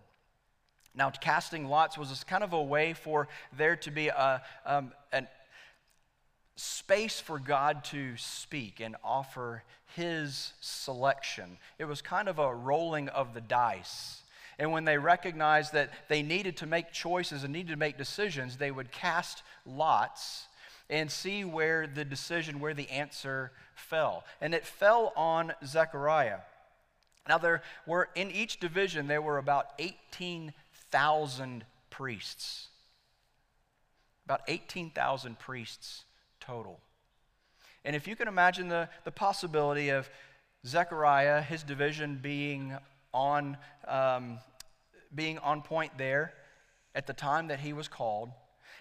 Now, 0.95 1.11
casting 1.11 1.67
lots 1.67 1.99
was 1.99 2.25
kind 2.25 2.43
of 2.43 2.55
a 2.55 2.63
way 2.63 2.95
for 2.95 3.29
there 3.57 3.77
to 3.77 3.91
be 3.91 4.09
a, 4.09 4.43
um, 4.65 4.93
an 5.13 5.29
space 6.57 7.21
for 7.21 7.39
God 7.39 7.85
to 7.85 8.17
speak 8.17 8.81
and 8.81 8.97
offer 9.05 9.63
his 9.95 10.53
selection. 10.61 11.59
It 11.79 11.85
was 11.85 12.03
kind 12.03 12.29
of 12.29 12.39
a 12.39 12.55
rolling 12.55 13.09
of 13.09 13.35
the 13.35 13.41
dice. 13.41 14.23
And 14.59 14.73
when 14.73 14.87
they 14.87 14.97
recognized 14.97 15.75
that 15.75 15.91
they 16.09 16.23
needed 16.23 16.57
to 16.59 16.67
make 16.67 16.93
choices 16.93 17.45
and 17.45 17.53
needed 17.53 17.73
to 17.73 17.77
make 17.77 17.99
decisions, 17.99 18.57
they 18.57 18.71
would 18.71 18.91
cast 18.91 19.43
lots 19.67 20.47
and 20.89 21.11
see 21.11 21.45
where 21.45 21.87
the 21.87 22.05
decision, 22.05 22.61
where 22.61 22.73
the 22.73 22.89
answer 22.89 23.53
fell. 23.75 24.25
And 24.41 24.55
it 24.55 24.65
fell 24.65 25.13
on 25.15 25.53
Zechariah. 25.65 26.39
Now, 27.29 27.39
there 27.39 27.63
were, 27.87 28.09
in 28.15 28.31
each 28.31 28.61
division, 28.61 29.09
there 29.09 29.21
were 29.21 29.37
about 29.37 29.67
18,000 29.79 31.65
priests. 31.91 32.69
About 34.25 34.41
18,000 34.49 35.39
priests 35.39 36.06
total. 36.47 36.81
And 37.85 37.95
if 37.97 38.07
you 38.09 38.17
can 38.17 38.29
imagine 38.29 38.69
the, 38.69 38.89
the 39.05 39.13
possibility 39.13 39.91
of 39.91 40.09
Zechariah, 40.67 41.43
his 41.43 41.63
division 41.63 42.19
being 42.23 42.77
on, 43.13 43.57
um, 43.87 44.39
being 45.15 45.39
on 45.39 45.63
point 45.63 45.93
there 45.97 46.35
at 46.95 47.07
the 47.07 47.13
time 47.13 47.49
that 47.49 47.61
he 47.61 47.73
was 47.73 47.89
called, 47.89 48.31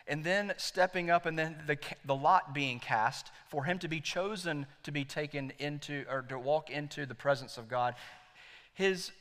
and 0.08 0.24
then 0.24 0.54
stepping 0.58 1.10
up 1.10 1.26
and 1.26 1.38
then 1.38 1.56
the, 1.68 1.78
the 2.06 2.16
lot 2.16 2.54
being 2.54 2.80
cast 2.80 3.32
for 3.48 3.64
him 3.64 3.80
to 3.80 3.88
be 3.88 4.00
chosen 4.00 4.66
to 4.84 4.92
be 4.92 5.04
taken 5.04 5.52
into 5.60 6.06
or 6.10 6.22
to 6.24 6.38
walk 6.38 6.70
into 6.70 7.06
the 7.06 7.16
presence 7.16 7.58
of 7.58 7.68
God. 7.68 7.96
His 8.74 9.12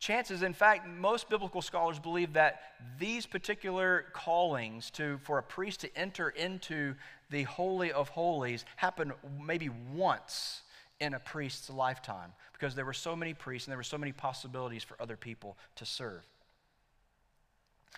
chances, 0.00 0.42
in 0.42 0.52
fact, 0.52 0.88
most 0.88 1.30
biblical 1.30 1.62
scholars 1.62 2.00
believe 2.00 2.32
that 2.32 2.60
these 2.98 3.24
particular 3.24 4.06
callings 4.12 4.90
to, 4.90 5.18
for 5.22 5.38
a 5.38 5.42
priest 5.42 5.80
to 5.80 5.96
enter 5.96 6.28
into 6.30 6.94
the 7.32 7.42
Holy 7.44 7.90
of 7.90 8.10
Holies 8.10 8.64
happened 8.76 9.12
maybe 9.44 9.70
once 9.92 10.62
in 11.00 11.14
a 11.14 11.18
priest's 11.18 11.68
lifetime 11.68 12.32
because 12.52 12.76
there 12.76 12.84
were 12.84 12.92
so 12.92 13.16
many 13.16 13.34
priests 13.34 13.66
and 13.66 13.72
there 13.72 13.78
were 13.78 13.82
so 13.82 13.98
many 13.98 14.12
possibilities 14.12 14.84
for 14.84 14.96
other 15.00 15.16
people 15.16 15.56
to 15.76 15.84
serve. 15.84 16.22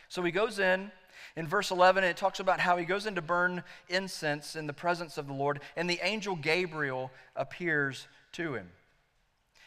So 0.09 0.23
he 0.23 0.33
goes 0.33 0.59
in. 0.59 0.91
In 1.37 1.49
verse 1.49 1.71
11, 1.71 2.05
and 2.05 2.11
it 2.11 2.17
talks 2.17 2.39
about 2.39 2.61
how 2.61 2.77
he 2.77 2.85
goes 2.85 3.07
in 3.07 3.15
to 3.15 3.23
burn 3.23 3.63
incense 3.89 4.57
in 4.57 4.67
the 4.67 4.73
presence 4.73 5.17
of 5.17 5.27
the 5.27 5.33
Lord, 5.33 5.61
and 5.77 5.89
the 5.89 5.99
angel 6.03 6.37
Gabriel 6.37 7.11
appears 7.35 8.07
to 8.33 8.55
him. 8.55 8.69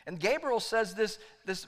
And 0.05 0.19
Gabriel 0.19 0.59
says 0.59 0.93
this, 0.93 1.19
this 1.45 1.67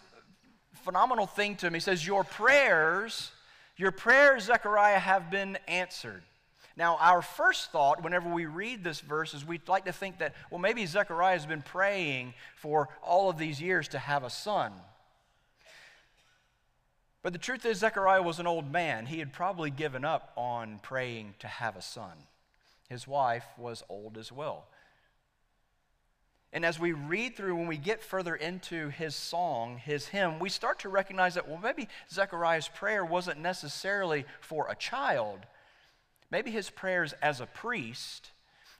phenomenal 0.83 1.27
thing 1.27 1.55
to 1.57 1.67
him. 1.67 1.73
He 1.73 1.79
says, 1.79 2.05
Your 2.05 2.23
prayers, 2.23 3.31
your 3.77 3.91
prayers, 3.91 4.43
Zechariah, 4.43 4.99
have 4.99 5.29
been 5.31 5.57
answered. 5.67 6.23
Now, 6.75 6.97
our 6.99 7.21
first 7.21 7.71
thought 7.71 8.03
whenever 8.03 8.29
we 8.29 8.45
read 8.45 8.83
this 8.83 9.01
verse 9.01 9.33
is 9.33 9.45
we'd 9.45 9.67
like 9.67 9.85
to 9.85 9.91
think 9.91 10.19
that, 10.19 10.33
well, 10.49 10.59
maybe 10.59 10.85
Zechariah 10.85 11.33
has 11.33 11.45
been 11.45 11.61
praying 11.61 12.33
for 12.55 12.89
all 13.03 13.29
of 13.29 13.37
these 13.37 13.61
years 13.61 13.87
to 13.89 13.99
have 13.99 14.23
a 14.23 14.29
son. 14.29 14.71
But 17.21 17.33
the 17.33 17.39
truth 17.39 17.65
is, 17.65 17.79
Zechariah 17.79 18.21
was 18.21 18.39
an 18.39 18.47
old 18.47 18.71
man. 18.71 19.05
He 19.05 19.19
had 19.19 19.33
probably 19.33 19.71
given 19.71 20.05
up 20.05 20.31
on 20.37 20.79
praying 20.81 21.35
to 21.39 21.47
have 21.47 21.75
a 21.75 21.81
son. 21.81 22.13
His 22.87 23.07
wife 23.07 23.45
was 23.57 23.83
old 23.89 24.17
as 24.17 24.31
well. 24.31 24.67
And 26.51 26.65
as 26.65 26.79
we 26.79 26.93
read 26.93 27.35
through, 27.35 27.55
when 27.55 27.67
we 27.67 27.77
get 27.77 28.01
further 28.01 28.35
into 28.35 28.89
his 28.89 29.15
song, 29.15 29.77
his 29.77 30.07
hymn, 30.07 30.39
we 30.39 30.49
start 30.49 30.79
to 30.79 30.89
recognize 30.89 31.35
that, 31.35 31.47
well, 31.47 31.59
maybe 31.61 31.87
Zechariah's 32.09 32.69
prayer 32.69 33.05
wasn't 33.05 33.39
necessarily 33.39 34.25
for 34.39 34.67
a 34.67 34.75
child. 34.75 35.39
Maybe 36.31 36.51
his 36.51 36.69
prayers 36.69 37.13
as 37.21 37.41
a 37.41 37.45
priest 37.45 38.31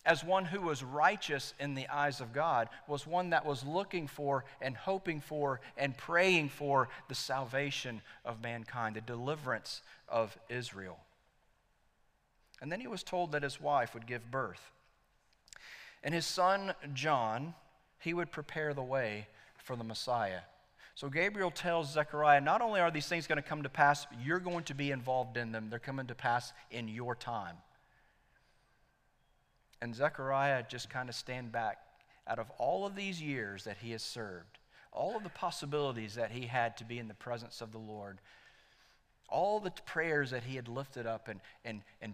as 0.05 0.23
one 0.23 0.45
who 0.45 0.61
was 0.61 0.83
righteous 0.83 1.53
in 1.59 1.75
the 1.75 1.87
eyes 1.89 2.21
of 2.21 2.33
God, 2.33 2.69
was 2.87 3.05
one 3.05 3.31
that 3.31 3.45
was 3.45 3.65
looking 3.65 4.07
for 4.07 4.45
and 4.61 4.75
hoping 4.75 5.19
for 5.19 5.59
and 5.77 5.95
praying 5.95 6.49
for 6.49 6.89
the 7.09 7.15
salvation 7.15 8.01
of 8.23 8.41
mankind, 8.41 8.95
the 8.95 9.01
deliverance 9.01 9.81
of 10.07 10.37
Israel. 10.47 10.97
And 12.61 12.71
then 12.71 12.79
he 12.79 12.87
was 12.87 13.03
told 13.03 13.33
that 13.33 13.43
his 13.43 13.61
wife 13.61 13.93
would 13.93 14.07
give 14.07 14.31
birth. 14.31 14.71
And 16.03 16.13
his 16.13 16.25
son 16.25 16.73
John, 16.93 17.53
he 17.99 18.13
would 18.13 18.31
prepare 18.31 18.73
the 18.73 18.81
way 18.81 19.27
for 19.57 19.75
the 19.75 19.83
Messiah. 19.83 20.41
So 20.99 21.07
Gabriel 21.07 21.49
tells 21.49 21.93
Zechariah, 21.93 22.41
not 22.41 22.61
only 22.61 22.81
are 22.81 22.91
these 22.91 23.07
things 23.07 23.25
going 23.25 23.37
to 23.37 23.41
come 23.41 23.63
to 23.63 23.69
pass, 23.69 24.05
you're 24.21 24.37
going 24.37 24.65
to 24.65 24.75
be 24.75 24.91
involved 24.91 25.37
in 25.37 25.53
them, 25.53 25.69
they're 25.69 25.79
coming 25.79 26.07
to 26.07 26.13
pass 26.13 26.51
in 26.71 26.89
your 26.89 27.15
time. 27.15 27.55
And 29.81 29.95
Zechariah 29.95 30.65
just 30.67 30.89
kind 30.89 31.07
of 31.07 31.15
stand 31.15 31.53
back 31.53 31.77
out 32.27 32.37
of 32.37 32.51
all 32.57 32.85
of 32.85 32.97
these 32.97 33.21
years 33.21 33.63
that 33.63 33.77
he 33.77 33.91
has 33.91 34.03
served, 34.03 34.59
all 34.91 35.15
of 35.15 35.23
the 35.23 35.29
possibilities 35.29 36.15
that 36.15 36.31
he 36.31 36.47
had 36.47 36.75
to 36.75 36.83
be 36.83 36.99
in 36.99 37.07
the 37.07 37.13
presence 37.13 37.61
of 37.61 37.71
the 37.71 37.77
Lord, 37.77 38.19
all 39.29 39.61
the 39.61 39.71
prayers 39.85 40.31
that 40.31 40.43
he 40.43 40.57
had 40.57 40.67
lifted 40.67 41.07
up 41.07 41.29
and, 41.29 41.39
and, 41.63 41.81
and, 42.01 42.13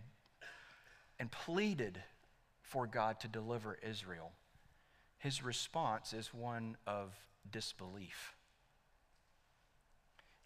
and 1.19 1.31
pleaded 1.31 2.03
for 2.61 2.85
God 2.85 3.19
to 3.21 3.27
deliver 3.27 3.79
Israel. 3.81 4.31
His 5.17 5.43
response 5.43 6.13
is 6.13 6.35
one 6.35 6.77
of 6.85 7.15
disbelief. 7.51 8.34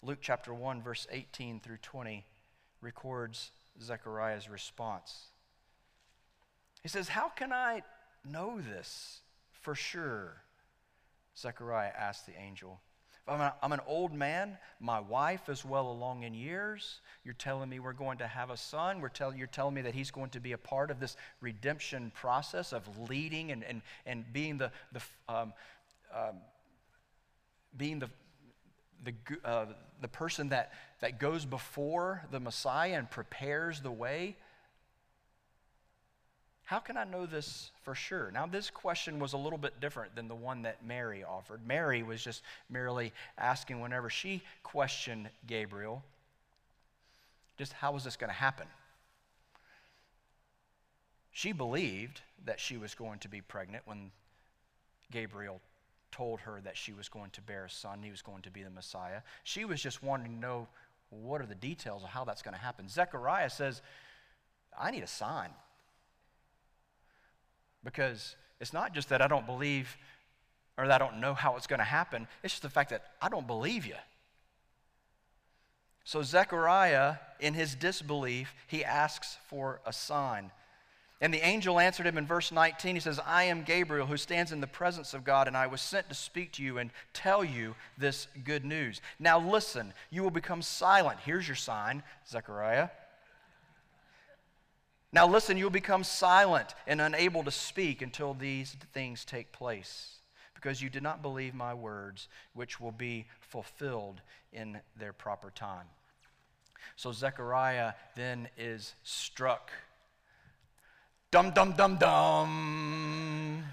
Luke 0.01 0.19
chapter 0.21 0.53
1, 0.53 0.81
verse 0.81 1.07
18 1.11 1.59
through 1.59 1.77
20 1.77 2.25
records 2.81 3.51
Zechariah's 3.81 4.49
response. 4.49 5.27
He 6.81 6.89
says, 6.89 7.09
How 7.09 7.29
can 7.29 7.51
I 7.51 7.83
know 8.25 8.59
this 8.61 9.21
for 9.51 9.75
sure? 9.75 10.43
Zechariah 11.37 11.91
asked 11.97 12.25
the 12.25 12.37
angel. 12.37 12.79
I'm, 13.27 13.41
a, 13.41 13.53
I'm 13.61 13.71
an 13.73 13.81
old 13.85 14.13
man. 14.13 14.57
My 14.79 14.99
wife 14.99 15.49
is 15.49 15.63
well 15.63 15.91
along 15.91 16.23
in 16.23 16.33
years. 16.33 17.01
You're 17.23 17.35
telling 17.35 17.69
me 17.69 17.79
we're 17.79 17.93
going 17.93 18.17
to 18.19 18.27
have 18.27 18.49
a 18.49 18.57
son. 18.57 19.01
We're 19.01 19.09
tell, 19.09 19.33
you're 19.35 19.47
telling 19.47 19.75
me 19.75 19.81
that 19.81 19.93
he's 19.93 20.09
going 20.09 20.31
to 20.31 20.39
be 20.39 20.53
a 20.53 20.57
part 20.57 20.89
of 20.89 20.99
this 20.99 21.15
redemption 21.39 22.11
process 22.15 22.73
of 22.73 22.87
leading 23.09 23.51
and, 23.51 23.63
and, 23.63 23.81
and 24.05 24.25
being 24.33 24.57
the, 24.57 24.71
the, 24.91 25.01
um, 25.27 25.53
um, 26.15 26.37
being 27.77 27.99
the, 27.99 28.09
the, 29.03 29.13
uh, 29.43 29.65
the 30.01 30.07
person 30.07 30.49
that, 30.49 30.73
that 31.01 31.19
goes 31.19 31.45
before 31.45 32.23
the 32.31 32.39
Messiah 32.39 32.93
and 32.97 33.09
prepares 33.09 33.81
the 33.81 33.91
way. 33.91 34.35
How 36.65 36.79
can 36.79 36.97
I 36.97 37.03
know 37.03 37.25
this 37.25 37.71
for 37.83 37.95
sure? 37.95 38.29
Now, 38.31 38.45
this 38.45 38.69
question 38.69 39.17
was 39.19 39.33
a 39.33 39.37
little 39.37 39.57
bit 39.57 39.79
different 39.79 40.15
than 40.15 40.27
the 40.27 40.35
one 40.35 40.61
that 40.63 40.85
Mary 40.85 41.23
offered. 41.23 41.65
Mary 41.65 42.03
was 42.03 42.23
just 42.23 42.43
merely 42.69 43.11
asking 43.37 43.81
whenever 43.81 44.09
she 44.09 44.43
questioned 44.61 45.29
Gabriel, 45.47 46.03
just 47.57 47.73
how 47.73 47.91
was 47.91 48.03
this 48.03 48.15
going 48.15 48.29
to 48.29 48.35
happen? 48.35 48.67
She 51.31 51.53
believed 51.53 52.21
that 52.45 52.59
she 52.59 52.77
was 52.77 52.93
going 52.93 53.19
to 53.19 53.27
be 53.27 53.41
pregnant 53.41 53.87
when 53.87 54.11
Gabriel 55.11 55.61
told 56.11 56.41
her 56.41 56.59
that 56.63 56.77
she 56.77 56.93
was 56.93 57.09
going 57.09 57.31
to 57.31 57.41
bear 57.41 57.65
a 57.65 57.69
son, 57.69 58.01
he 58.03 58.11
was 58.11 58.21
going 58.21 58.41
to 58.43 58.51
be 58.51 58.63
the 58.63 58.69
Messiah. 58.69 59.21
She 59.43 59.65
was 59.65 59.81
just 59.81 60.03
wanting 60.03 60.33
to 60.33 60.39
know 60.39 60.67
what 61.09 61.41
are 61.41 61.45
the 61.45 61.55
details 61.55 62.03
of 62.03 62.09
how 62.09 62.23
that's 62.23 62.41
going 62.41 62.53
to 62.53 62.59
happen. 62.59 62.87
Zechariah 62.87 63.49
says, 63.49 63.81
I 64.77 64.91
need 64.91 65.03
a 65.03 65.07
sign. 65.07 65.49
Because 67.83 68.35
it's 68.59 68.73
not 68.73 68.93
just 68.93 69.09
that 69.09 69.21
I 69.21 69.27
don't 69.27 69.45
believe 69.45 69.97
or 70.77 70.87
that 70.87 71.01
I 71.01 71.05
don't 71.05 71.19
know 71.19 71.33
how 71.33 71.57
it's 71.57 71.67
going 71.67 71.79
to 71.79 71.85
happen, 71.85 72.27
it's 72.43 72.53
just 72.53 72.63
the 72.63 72.69
fact 72.69 72.89
that 72.91 73.03
I 73.21 73.29
don't 73.29 73.47
believe 73.47 73.85
you. 73.85 73.95
So, 76.05 76.23
Zechariah, 76.23 77.15
in 77.39 77.53
his 77.53 77.75
disbelief, 77.75 78.55
he 78.67 78.83
asks 78.83 79.37
for 79.47 79.81
a 79.85 79.93
sign. 79.93 80.51
And 81.21 81.33
the 81.33 81.45
angel 81.45 81.79
answered 81.79 82.07
him 82.07 82.17
in 82.17 82.25
verse 82.25 82.49
19. 82.49 82.95
He 82.95 83.01
says, 83.01 83.19
I 83.25 83.43
am 83.43 83.63
Gabriel 83.63 84.07
who 84.07 84.15
stands 84.15 84.53
in 84.53 84.61
the 84.61 84.67
presence 84.67 85.13
of 85.13 85.25
God, 85.25 85.47
and 85.47 85.57
I 85.57 85.67
was 85.67 85.81
sent 85.81 86.07
to 86.07 86.15
speak 86.15 86.53
to 86.53 86.63
you 86.63 86.77
and 86.77 86.91
tell 87.11 87.43
you 87.43 87.75
this 87.97 88.27
good 88.45 88.63
news. 88.63 89.01
Now 89.19 89.37
listen, 89.37 89.93
you 90.09 90.23
will 90.23 90.31
become 90.31 90.61
silent. 90.61 91.19
Here's 91.25 91.47
your 91.47 91.55
sign, 91.55 92.03
Zechariah. 92.25 92.89
Now 95.11 95.27
listen, 95.27 95.57
you 95.57 95.65
will 95.65 95.71
become 95.71 96.05
silent 96.05 96.73
and 96.87 97.01
unable 97.01 97.43
to 97.43 97.51
speak 97.51 98.01
until 98.01 98.33
these 98.33 98.77
things 98.93 99.25
take 99.25 99.51
place, 99.51 100.19
because 100.55 100.81
you 100.81 100.89
did 100.89 101.03
not 101.03 101.21
believe 101.21 101.53
my 101.53 101.73
words, 101.73 102.29
which 102.53 102.79
will 102.79 102.93
be 102.93 103.25
fulfilled 103.41 104.21
in 104.53 104.79
their 104.97 105.11
proper 105.11 105.49
time. 105.49 105.87
So 106.95 107.11
Zechariah 107.11 107.93
then 108.15 108.47
is 108.57 108.93
struck 109.03 109.71
Dum, 111.31 111.51
dum, 111.51 111.73
dum, 111.73 111.95
dum. 111.97 113.63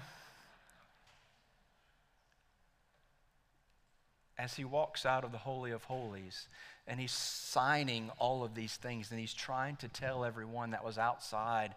As 4.37 4.53
he 4.53 4.63
walks 4.63 5.07
out 5.07 5.23
of 5.23 5.31
the 5.31 5.39
Holy 5.39 5.71
of 5.71 5.83
Holies 5.85 6.47
and 6.85 6.99
he's 6.99 7.11
signing 7.11 8.11
all 8.19 8.43
of 8.43 8.53
these 8.53 8.75
things 8.75 9.09
and 9.09 9.19
he's 9.19 9.33
trying 9.33 9.75
to 9.77 9.87
tell 9.87 10.23
everyone 10.23 10.69
that 10.71 10.85
was 10.85 10.99
outside 10.99 11.73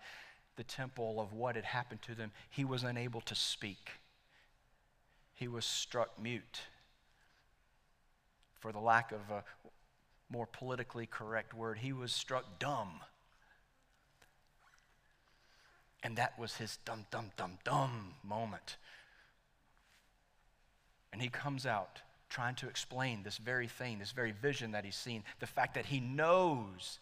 the 0.56 0.64
temple 0.64 1.18
of 1.18 1.32
what 1.32 1.56
had 1.56 1.64
happened 1.64 2.02
to 2.02 2.14
them, 2.14 2.30
he 2.50 2.62
was 2.62 2.84
unable 2.84 3.22
to 3.22 3.34
speak. 3.34 3.92
He 5.34 5.48
was 5.48 5.64
struck 5.64 6.20
mute 6.20 6.60
for 8.58 8.70
the 8.70 8.78
lack 8.78 9.12
of 9.12 9.30
a 9.30 9.42
more 10.30 10.46
politically 10.46 11.06
correct 11.06 11.54
word. 11.54 11.78
He 11.78 11.94
was 11.94 12.12
struck 12.12 12.58
dumb. 12.58 13.00
And 16.02 16.16
that 16.16 16.38
was 16.38 16.56
his 16.56 16.78
dum, 16.84 17.06
dum, 17.10 17.30
dum, 17.36 17.58
dum 17.64 18.14
moment. 18.22 18.76
And 21.12 21.20
he 21.20 21.28
comes 21.28 21.66
out 21.66 22.00
trying 22.28 22.54
to 22.54 22.68
explain 22.68 23.22
this 23.22 23.36
very 23.36 23.66
thing, 23.66 23.98
this 23.98 24.12
very 24.12 24.32
vision 24.32 24.72
that 24.72 24.84
he's 24.84 24.96
seen, 24.96 25.24
the 25.40 25.46
fact 25.46 25.74
that 25.74 25.86
he 25.86 26.00
knows 26.00 27.00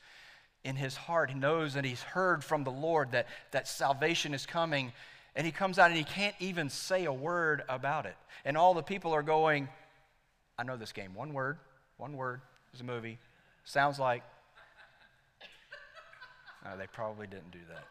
in 0.65 0.75
his 0.75 0.97
heart, 0.97 1.31
he 1.31 1.39
knows 1.39 1.77
and 1.77 1.87
he's 1.87 2.03
heard 2.03 2.43
from 2.43 2.65
the 2.65 2.71
Lord 2.71 3.13
that, 3.13 3.27
that 3.53 3.69
salvation 3.69 4.35
is 4.35 4.47
coming. 4.47 4.93
And 5.37 5.47
he 5.47 5.53
comes 5.53 5.79
out 5.79 5.91
and 5.91 5.97
he 5.97 6.05
can't 6.05 6.35
even 6.41 6.69
say 6.69 7.05
a 7.05 7.13
word 7.13 7.63
about 7.69 8.07
it. 8.07 8.17
And 8.45 8.57
all 8.57 8.75
the 8.75 8.83
people 8.83 9.13
are 9.13 9.23
going, 9.23 9.69
I 10.59 10.65
know 10.65 10.77
this 10.77 10.93
game. 10.93 11.15
One 11.15 11.33
word, 11.33 11.59
one 11.99 12.17
word. 12.17 12.41
It's 12.73 12.81
a 12.81 12.85
movie. 12.85 13.19
Sounds 13.65 13.99
like. 13.99 14.23
No, 16.65 16.71
uh, 16.73 16.77
they 16.77 16.87
probably 16.87 17.27
didn't 17.27 17.53
do 17.53 17.61
that. 17.69 17.85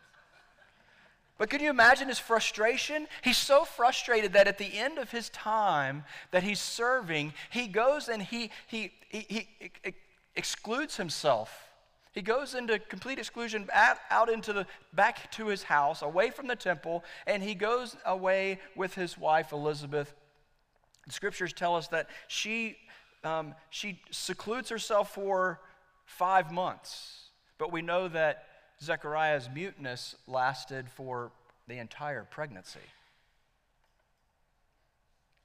But 1.38 1.50
can 1.50 1.62
you 1.62 1.70
imagine 1.70 2.08
his 2.08 2.20
frustration? 2.20 3.08
He's 3.24 3.38
so 3.38 3.64
frustrated 3.64 4.34
that 4.34 4.48
at 4.48 4.58
the 4.58 4.78
end 4.78 4.98
of 4.98 5.12
his 5.12 5.30
time 5.30 6.04
that 6.32 6.44
he's 6.44 6.60
serving, 6.60 7.34
he 7.52 7.68
goes 7.68 8.10
and 8.10 8.22
he, 8.22 8.50
he, 8.66 8.92
he, 9.08 9.20
he 9.30 9.48
excludes 10.36 10.98
himself. 10.98 11.68
He 12.14 12.24
goes 12.24 12.56
into 12.56 12.80
complete 12.80 13.20
exclusion 13.20 13.70
out, 13.72 13.98
out 14.10 14.30
into 14.30 14.52
the 14.52 14.66
back 14.94 15.32
to 15.34 15.48
his 15.48 15.62
house, 15.62 16.02
away 16.02 16.32
from 16.32 16.48
the 16.48 16.56
temple, 16.56 17.04
and 17.28 17.44
he 17.44 17.54
goes 17.54 17.96
away 18.08 18.60
with 18.76 18.96
his 18.96 19.20
wife 19.20 19.52
Elizabeth. 19.52 20.16
The 21.06 21.14
scriptures 21.14 21.54
tell 21.54 21.76
us 21.76 21.88
that 21.90 22.10
she, 22.28 22.78
um, 23.24 23.54
she 23.70 24.02
secludes 24.10 24.70
herself 24.70 25.14
for 25.14 25.60
five 26.06 26.52
months. 26.52 27.30
But 27.60 27.72
we 27.72 27.84
know 27.84 28.08
that 28.08 28.47
Zechariah's 28.82 29.50
muteness 29.54 30.16
lasted 30.28 30.90
for 30.90 31.32
the 31.68 31.80
entire 31.80 32.24
pregnancy. 32.24 32.80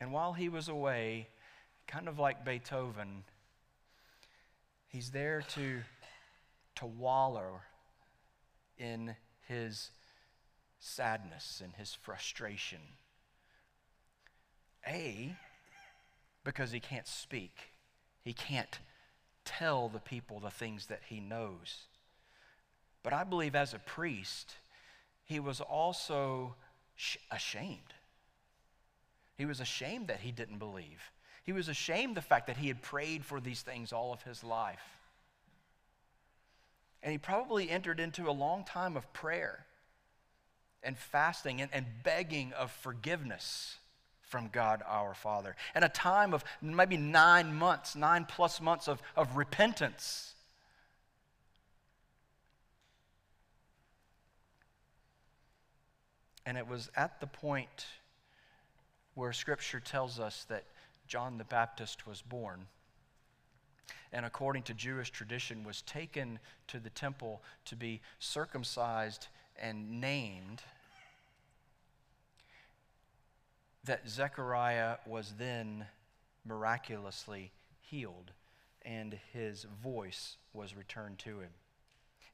And 0.00 0.12
while 0.12 0.32
he 0.32 0.48
was 0.48 0.68
away, 0.68 1.28
kind 1.86 2.08
of 2.08 2.18
like 2.18 2.44
Beethoven, 2.44 3.24
he's 4.88 5.10
there 5.10 5.42
to, 5.54 5.80
to 6.76 6.86
wallow 6.86 7.60
in 8.78 9.16
his 9.46 9.90
sadness 10.80 11.62
and 11.64 11.74
his 11.74 11.94
frustration. 11.94 12.80
A, 14.86 15.36
because 16.44 16.72
he 16.72 16.80
can't 16.80 17.06
speak, 17.06 17.56
he 18.22 18.32
can't 18.32 18.80
tell 19.44 19.88
the 19.88 20.00
people 20.00 20.40
the 20.40 20.50
things 20.50 20.86
that 20.86 21.02
he 21.08 21.20
knows. 21.20 21.84
But 23.02 23.12
I 23.12 23.24
believe 23.24 23.54
as 23.54 23.74
a 23.74 23.78
priest, 23.78 24.56
he 25.24 25.40
was 25.40 25.60
also 25.60 26.54
ashamed. 27.30 27.94
He 29.36 29.46
was 29.46 29.60
ashamed 29.60 30.08
that 30.08 30.20
he 30.20 30.30
didn't 30.30 30.58
believe. 30.58 31.10
He 31.44 31.52
was 31.52 31.68
ashamed 31.68 32.16
the 32.16 32.22
fact 32.22 32.46
that 32.46 32.58
he 32.58 32.68
had 32.68 32.82
prayed 32.82 33.24
for 33.24 33.40
these 33.40 33.62
things 33.62 33.92
all 33.92 34.12
of 34.12 34.22
his 34.22 34.44
life. 34.44 34.98
And 37.02 37.10
he 37.10 37.18
probably 37.18 37.68
entered 37.68 37.98
into 37.98 38.28
a 38.28 38.30
long 38.30 38.64
time 38.64 38.96
of 38.96 39.12
prayer 39.12 39.66
and 40.84 40.96
fasting 40.96 41.60
and, 41.60 41.70
and 41.72 41.86
begging 42.04 42.52
of 42.52 42.70
forgiveness 42.70 43.78
from 44.20 44.48
God 44.48 44.82
our 44.86 45.14
Father. 45.14 45.56
And 45.74 45.84
a 45.84 45.88
time 45.88 46.32
of 46.32 46.44
maybe 46.60 46.96
nine 46.96 47.54
months, 47.54 47.96
nine 47.96 48.24
plus 48.24 48.60
months 48.60 48.88
of, 48.88 49.02
of 49.16 49.36
repentance 49.36 50.34
And 56.44 56.58
it 56.58 56.66
was 56.66 56.90
at 56.96 57.20
the 57.20 57.26
point 57.26 57.86
where 59.14 59.32
Scripture 59.32 59.80
tells 59.80 60.18
us 60.18 60.44
that 60.48 60.64
John 61.06 61.38
the 61.38 61.44
Baptist 61.44 62.06
was 62.06 62.22
born 62.22 62.66
and 64.12 64.26
according 64.26 64.62
to 64.64 64.74
Jewish 64.74 65.10
tradition 65.10 65.64
was 65.64 65.82
taken 65.82 66.38
to 66.68 66.78
the 66.78 66.90
temple 66.90 67.42
to 67.64 67.76
be 67.76 68.00
circumcised 68.18 69.28
and 69.60 70.00
named, 70.00 70.62
that 73.84 74.08
Zechariah 74.08 74.96
was 75.06 75.34
then 75.38 75.86
miraculously 76.44 77.52
healed 77.80 78.32
and 78.82 79.18
his 79.32 79.66
voice 79.82 80.36
was 80.52 80.76
returned 80.76 81.18
to 81.20 81.40
him. 81.40 81.50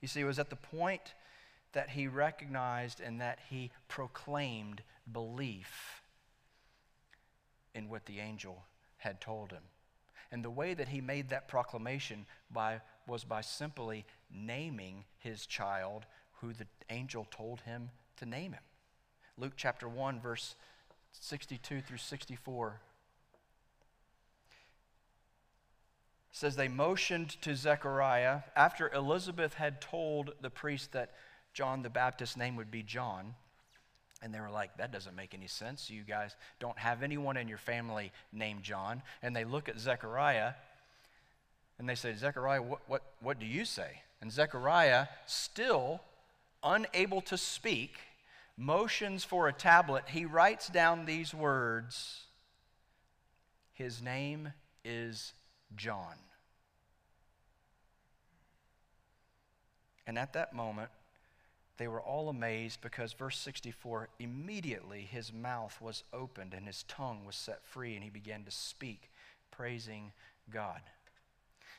You 0.01 0.09
see, 0.09 0.21
it 0.21 0.25
was 0.25 0.39
at 0.39 0.51
the 0.51 0.57
point 0.57 1.15
that 1.73 1.91
he 1.91 2.07
recognized 2.07 3.01
and 3.01 3.21
that 3.21 3.39
he 3.49 3.71
proclaimed 3.89 4.83
belief 5.11 6.03
in 7.75 7.89
what 7.89 8.07
the 8.07 8.21
angel 8.21 8.65
had 8.99 9.21
told 9.21 9.53
him. 9.53 9.63
And 10.31 10.45
the 10.45 10.51
way 10.51 10.75
that 10.75 10.89
he 10.89 11.01
made 11.01 11.31
that 11.31 11.49
proclamation 11.49 12.27
by, 12.51 12.81
was 13.07 13.25
by 13.25 13.41
simply 13.41 14.05
naming 14.31 15.05
his 15.19 15.47
child 15.47 16.05
who 16.41 16.53
the 16.53 16.67
angel 16.91 17.27
told 17.31 17.61
him 17.63 17.91
to 18.17 18.27
name 18.27 18.53
him. 18.53 18.63
Luke 19.37 19.55
chapter 19.57 19.89
1, 19.89 20.21
verse 20.21 20.55
62 21.13 21.81
through 21.81 21.99
64 21.99 22.81
says 26.31 26.57
they 26.57 26.69
motioned 26.69 27.31
to 27.43 27.57
Zechariah 27.57 28.41
after 28.55 28.93
Elizabeth 28.93 29.55
had 29.55 29.81
told 29.81 30.35
the 30.41 30.51
priest 30.51 30.93
that 30.93 31.13
John 31.59 31.83
the 31.83 31.91
Baptist's 31.91 32.37
name 32.37 32.55
would 32.55 32.71
be 32.71 32.85
John. 32.85 33.35
And 34.23 34.33
they 34.33 34.39
were 34.39 34.49
like, 34.49 34.77
that 34.77 34.93
doesn't 34.93 35.17
make 35.17 35.35
any 35.35 35.49
sense. 35.49 35.91
You 35.91 36.03
guys 36.03 36.37
don't 36.61 36.79
have 36.79 37.03
anyone 37.03 37.37
in 37.37 37.49
your 37.49 37.59
family 37.59 38.13
named 38.33 38.63
John. 38.63 39.03
And 39.25 39.35
they 39.35 39.43
look 39.43 39.69
at 39.69 39.77
Zechariah 39.77 40.53
and 41.81 41.89
they 41.89 41.97
say, 41.97 42.15
Zechariah, 42.15 42.63
what, 42.63 42.83
what, 42.87 43.03
what 43.21 43.41
do 43.41 43.47
you 43.47 43.65
say? 43.65 44.03
And 44.21 44.31
Zechariah, 44.31 45.09
still 45.27 46.01
unable 46.63 47.23
to 47.23 47.37
speak, 47.37 47.97
motions 48.57 49.25
for 49.25 49.49
a 49.49 49.53
tablet. 49.53 50.05
He 50.11 50.27
writes 50.27 50.69
down 50.69 51.07
these 51.07 51.35
words 51.35 52.27
His 53.75 54.01
name 54.01 54.53
is 54.85 55.33
John. 55.75 56.15
And 60.07 60.17
at 60.17 60.35
that 60.35 60.55
moment, 60.55 60.91
they 61.79 61.89
were 61.89 62.01
all 62.01 62.29
amazed 62.29 62.81
because, 62.81 63.13
verse 63.13 63.39
64, 63.39 64.09
immediately 64.19 65.03
his 65.03 65.33
mouth 65.33 65.81
was 65.81 66.03
opened 66.13 66.53
and 66.53 66.67
his 66.67 66.83
tongue 66.85 67.25
was 67.25 67.37
set 67.37 67.65
free, 67.65 67.95
and 67.95 68.03
he 68.03 68.11
began 68.11 68.45
to 68.45 68.51
speak, 68.51 69.11
praising 69.51 70.13
God. 70.51 70.81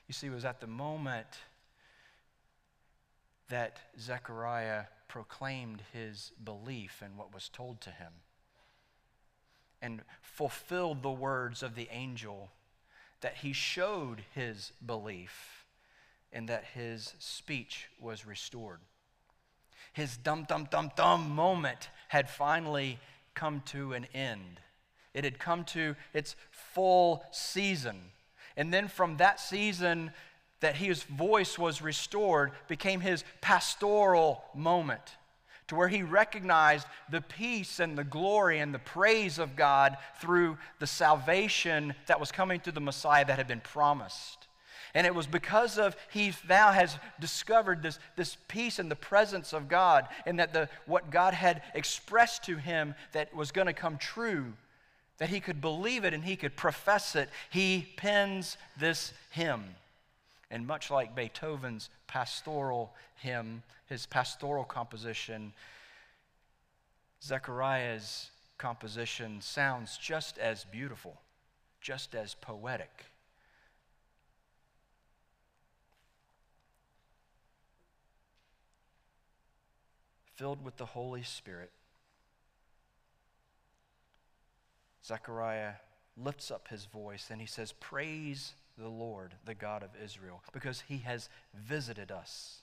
You 0.07 0.13
see, 0.13 0.27
it 0.27 0.33
was 0.33 0.45
at 0.45 0.61
the 0.61 0.67
moment 0.67 1.27
that 3.49 3.79
Zechariah 3.99 4.85
proclaimed 5.07 5.83
his 5.91 6.31
belief 6.43 7.01
in 7.05 7.17
what 7.17 7.33
was 7.33 7.49
told 7.49 7.81
to 7.81 7.89
him 7.89 8.13
and 9.81 10.01
fulfilled 10.21 11.03
the 11.03 11.11
words 11.11 11.61
of 11.63 11.75
the 11.75 11.89
angel 11.91 12.51
that 13.21 13.37
he 13.37 13.51
showed 13.51 14.23
his 14.33 14.71
belief 14.85 15.65
and 16.31 16.47
that 16.47 16.63
his 16.73 17.15
speech 17.19 17.89
was 17.99 18.25
restored. 18.25 18.79
His 19.99 20.17
dum 20.17 20.45
dum 20.47 20.67
dum 20.69 20.91
dum 20.95 21.29
moment 21.29 21.89
had 22.07 22.29
finally 22.29 22.99
come 23.33 23.61
to 23.67 23.93
an 23.93 24.07
end. 24.13 24.59
It 25.13 25.23
had 25.23 25.39
come 25.39 25.63
to 25.65 25.95
its 26.13 26.35
full 26.51 27.23
season. 27.31 27.99
And 28.57 28.73
then 28.73 28.87
from 28.87 29.17
that 29.17 29.39
season, 29.39 30.11
that 30.59 30.75
his 30.75 31.03
voice 31.03 31.57
was 31.57 31.81
restored 31.81 32.51
became 32.67 32.99
his 32.99 33.23
pastoral 33.41 34.43
moment 34.53 35.17
to 35.67 35.75
where 35.75 35.87
he 35.87 36.01
recognized 36.01 36.87
the 37.09 37.21
peace 37.21 37.79
and 37.79 37.97
the 37.97 38.03
glory 38.03 38.59
and 38.59 38.73
the 38.73 38.79
praise 38.79 39.37
of 39.37 39.55
God 39.55 39.97
through 40.19 40.57
the 40.79 40.87
salvation 40.87 41.93
that 42.07 42.19
was 42.19 42.31
coming 42.31 42.59
through 42.59 42.73
the 42.73 42.81
Messiah 42.81 43.23
that 43.23 43.37
had 43.37 43.47
been 43.47 43.61
promised. 43.61 44.48
And 44.93 45.05
it 45.05 45.13
was 45.13 45.27
because 45.27 45.77
of 45.77 45.95
he 46.11 46.33
now 46.47 46.71
has 46.71 46.97
discovered 47.19 47.81
this, 47.81 47.99
this 48.15 48.37
peace 48.47 48.79
and 48.79 48.89
the 48.89 48.95
presence 48.95 49.53
of 49.53 49.67
God, 49.67 50.07
and 50.25 50.39
that 50.39 50.53
the, 50.53 50.69
what 50.85 51.11
God 51.11 51.33
had 51.33 51.61
expressed 51.75 52.43
to 52.45 52.57
him 52.57 52.95
that 53.11 53.33
was 53.35 53.51
going 53.51 53.67
to 53.67 53.73
come 53.73 53.97
true, 53.97 54.53
that 55.19 55.29
he 55.29 55.39
could 55.39 55.61
believe 55.61 56.05
it 56.05 56.13
and 56.13 56.23
he 56.23 56.35
could 56.35 56.55
profess 56.55 57.15
it. 57.15 57.29
He 57.49 57.87
pens 57.97 58.57
this 58.79 59.13
hymn. 59.31 59.63
And 60.51 60.65
much 60.65 60.89
like 60.89 61.15
Beethoven's 61.15 61.89
pastoral 62.07 62.91
hymn, 63.17 63.61
his 63.87 64.05
pastoral 64.07 64.63
composition, 64.63 65.53
Zechariah's 67.21 68.31
composition 68.57 69.41
sounds 69.41 69.97
just 69.97 70.37
as 70.37 70.63
beautiful, 70.65 71.19
just 71.81 72.15
as 72.15 72.35
poetic. 72.35 73.05
Filled 80.39 80.63
with 80.63 80.77
the 80.77 80.85
Holy 80.85 81.23
Spirit, 81.23 81.69
Zechariah 85.05 85.73
lifts 86.15 86.49
up 86.49 86.69
his 86.69 86.85
voice 86.85 87.27
and 87.29 87.41
he 87.41 87.45
says, 87.45 87.73
Praise 87.81 88.53
the 88.77 88.87
Lord, 88.87 89.33
the 89.43 89.53
God 89.53 89.83
of 89.83 89.89
Israel, 90.01 90.41
because 90.53 90.85
he 90.87 90.99
has 90.99 91.27
visited 91.53 92.09
us. 92.09 92.61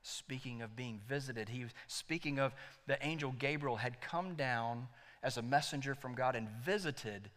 Speaking 0.00 0.62
of 0.62 0.74
being 0.74 1.02
visited, 1.06 1.50
he 1.50 1.64
was 1.64 1.74
speaking 1.86 2.38
of 2.38 2.54
the 2.86 2.96
angel 3.06 3.34
Gabriel 3.38 3.76
had 3.76 4.00
come 4.00 4.32
down 4.32 4.88
as 5.22 5.36
a 5.36 5.42
messenger 5.42 5.94
from 5.94 6.14
God 6.14 6.34
and 6.34 6.48
visited 6.48 7.28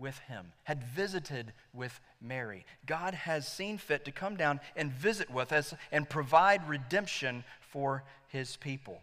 with 0.00 0.18
him, 0.20 0.46
had 0.64 0.82
visited 0.82 1.52
with 1.72 2.00
Mary. 2.20 2.64
God 2.86 3.14
has 3.14 3.46
seen 3.46 3.78
fit 3.78 4.04
to 4.06 4.12
come 4.12 4.36
down 4.36 4.60
and 4.74 4.90
visit 4.90 5.30
with 5.30 5.52
us 5.52 5.74
and 5.92 6.08
provide 6.08 6.68
redemption 6.68 7.44
for 7.60 8.02
his 8.28 8.56
people. 8.56 9.00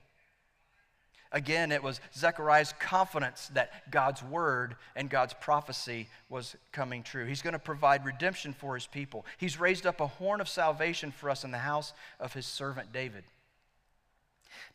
Again, 1.32 1.72
it 1.72 1.84
was 1.84 2.00
Zechariah's 2.16 2.74
confidence 2.80 3.50
that 3.54 3.92
God's 3.92 4.24
word 4.24 4.76
and 4.96 5.10
God's 5.10 5.34
prophecy 5.34 6.08
was 6.30 6.56
coming 6.72 7.04
true. 7.04 7.26
He's 7.26 7.42
going 7.42 7.54
to 7.54 7.60
provide 7.60 8.06
redemption 8.06 8.54
for 8.54 8.76
his 8.76 8.88
people. 8.88 9.26
He's 9.38 9.60
raised 9.60 9.86
up 9.86 10.00
a 10.00 10.08
horn 10.08 10.40
of 10.40 10.48
salvation 10.48 11.12
for 11.12 11.30
us 11.30 11.44
in 11.44 11.52
the 11.52 11.58
house 11.58 11.94
of 12.20 12.34
his 12.34 12.46
servant 12.46 12.94
David. 12.94 13.26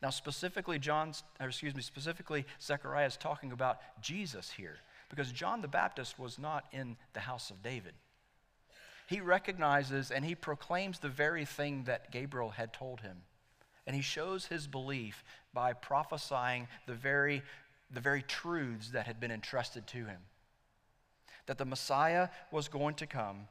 Now, 0.01 0.11
specifically, 0.11 0.77
John's, 0.77 1.23
or 1.39 1.47
excuse 1.47 1.75
me, 1.75 1.81
specifically, 1.81 2.45
Zechariah 2.61 3.07
is 3.07 3.17
talking 3.17 3.51
about 3.51 3.79
Jesus 4.01 4.51
here 4.51 4.77
because 5.13 5.31
John 5.31 5.61
the 5.61 5.67
Baptist 5.67 6.17
was 6.17 6.39
not 6.39 6.65
in 6.71 6.97
the 7.13 7.19
house 7.19 7.51
of 7.51 7.61
David. 7.61 7.93
He 9.07 9.21
recognizes 9.21 10.09
and 10.09 10.25
he 10.25 10.33
proclaims 10.33 10.97
the 10.97 11.07
very 11.07 11.45
thing 11.45 11.83
that 11.83 12.11
Gabriel 12.11 12.49
had 12.49 12.73
told 12.73 13.01
him. 13.01 13.17
And 13.85 13.95
he 13.95 14.01
shows 14.01 14.47
his 14.47 14.65
belief 14.65 15.23
by 15.53 15.73
prophesying 15.73 16.67
the 16.87 16.95
very, 16.95 17.43
the 17.91 17.99
very 17.99 18.23
truths 18.23 18.89
that 18.89 19.05
had 19.05 19.19
been 19.19 19.29
entrusted 19.29 19.85
to 19.87 20.05
him. 20.05 20.21
That 21.45 21.59
the 21.59 21.65
Messiah 21.65 22.29
was 22.51 22.67
going 22.67 22.95
to 22.95 23.05
come. 23.05 23.47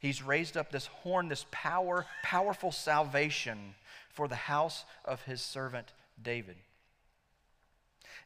He's 0.00 0.22
raised 0.22 0.56
up 0.56 0.70
this 0.70 0.86
horn, 0.86 1.28
this 1.28 1.44
power, 1.50 2.06
powerful 2.22 2.72
salvation 2.72 3.74
for 4.08 4.26
the 4.26 4.36
house 4.36 4.86
of 5.04 5.20
his 5.24 5.42
servant 5.42 5.92
David. 6.22 6.56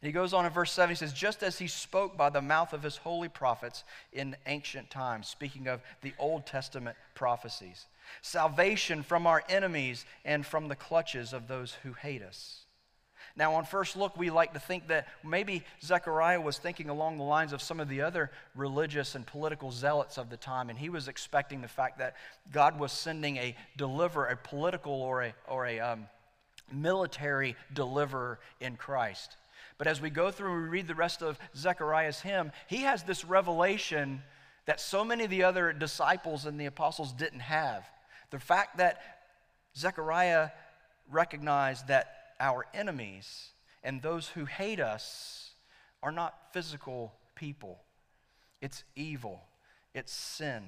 And 0.01 0.07
he 0.07 0.13
goes 0.13 0.33
on 0.33 0.45
in 0.45 0.51
verse 0.51 0.71
7, 0.71 0.89
he 0.89 0.95
says, 0.95 1.11
Just 1.11 1.43
as 1.43 1.59
he 1.59 1.67
spoke 1.67 2.15
by 2.15 2.29
the 2.29 2.41
mouth 2.41 2.71
of 2.71 2.83
his 2.83 2.97
holy 2.97 3.27
prophets 3.27 3.83
in 4.13 4.35
ancient 4.45 4.89
times, 4.89 5.27
speaking 5.27 5.67
of 5.67 5.81
the 6.01 6.13
Old 6.17 6.45
Testament 6.45 6.95
prophecies 7.15 7.85
salvation 8.21 9.03
from 9.03 9.27
our 9.27 9.43
enemies 9.49 10.03
and 10.25 10.43
from 10.43 10.67
the 10.67 10.75
clutches 10.75 11.31
of 11.31 11.47
those 11.47 11.75
who 11.83 11.93
hate 11.93 12.23
us. 12.23 12.61
Now, 13.35 13.53
on 13.53 13.65
first 13.65 13.95
look, 13.95 14.17
we 14.17 14.29
like 14.29 14.53
to 14.53 14.59
think 14.59 14.87
that 14.87 15.07
maybe 15.23 15.63
Zechariah 15.81 16.41
was 16.41 16.57
thinking 16.57 16.89
along 16.89 17.17
the 17.17 17.23
lines 17.23 17.53
of 17.53 17.61
some 17.61 17.79
of 17.79 17.87
the 17.87 18.01
other 18.01 18.31
religious 18.55 19.15
and 19.15 19.25
political 19.25 19.71
zealots 19.71 20.17
of 20.17 20.29
the 20.29 20.37
time, 20.37 20.69
and 20.69 20.79
he 20.79 20.89
was 20.89 21.07
expecting 21.07 21.61
the 21.61 21.67
fact 21.67 21.99
that 21.99 22.15
God 22.51 22.79
was 22.79 22.91
sending 22.91 23.37
a 23.37 23.55
deliverer, 23.77 24.25
a 24.25 24.35
political 24.35 24.93
or 24.93 25.21
a, 25.23 25.33
or 25.47 25.67
a 25.67 25.79
um, 25.79 26.07
military 26.71 27.55
deliverer 27.73 28.39
in 28.59 28.75
Christ. 28.75 29.37
But 29.79 29.87
as 29.87 30.01
we 30.01 30.11
go 30.11 30.29
through 30.29 30.53
and 30.53 30.63
we 30.63 30.69
read 30.69 30.87
the 30.87 30.93
rest 30.93 31.23
of 31.23 31.39
Zechariah's 31.55 32.19
hymn, 32.19 32.51
he 32.67 32.81
has 32.81 33.01
this 33.01 33.25
revelation 33.25 34.21
that 34.65 34.79
so 34.79 35.03
many 35.03 35.23
of 35.23 35.31
the 35.31 35.43
other 35.43 35.73
disciples 35.73 36.45
and 36.45 36.59
the 36.59 36.67
apostles 36.67 37.13
didn't 37.13 37.39
have. 37.39 37.89
The 38.29 38.39
fact 38.39 38.77
that 38.77 39.01
Zechariah 39.75 40.49
recognized 41.09 41.87
that 41.87 42.33
our 42.39 42.67
enemies 42.73 43.49
and 43.81 44.01
those 44.01 44.27
who 44.27 44.45
hate 44.45 44.81
us 44.81 45.51
are 46.03 46.11
not 46.11 46.37
physical 46.53 47.13
people, 47.35 47.79
it's 48.61 48.83
evil, 48.95 49.41
it's 49.95 50.11
sin. 50.11 50.63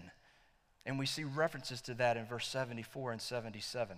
And 0.86 0.98
we 0.98 1.06
see 1.06 1.26
references 1.26 1.82
to 1.82 1.94
that 1.96 2.16
in 2.16 2.26
verse 2.26 2.48
74 2.48 3.12
and 3.12 3.22
77. 3.22 3.98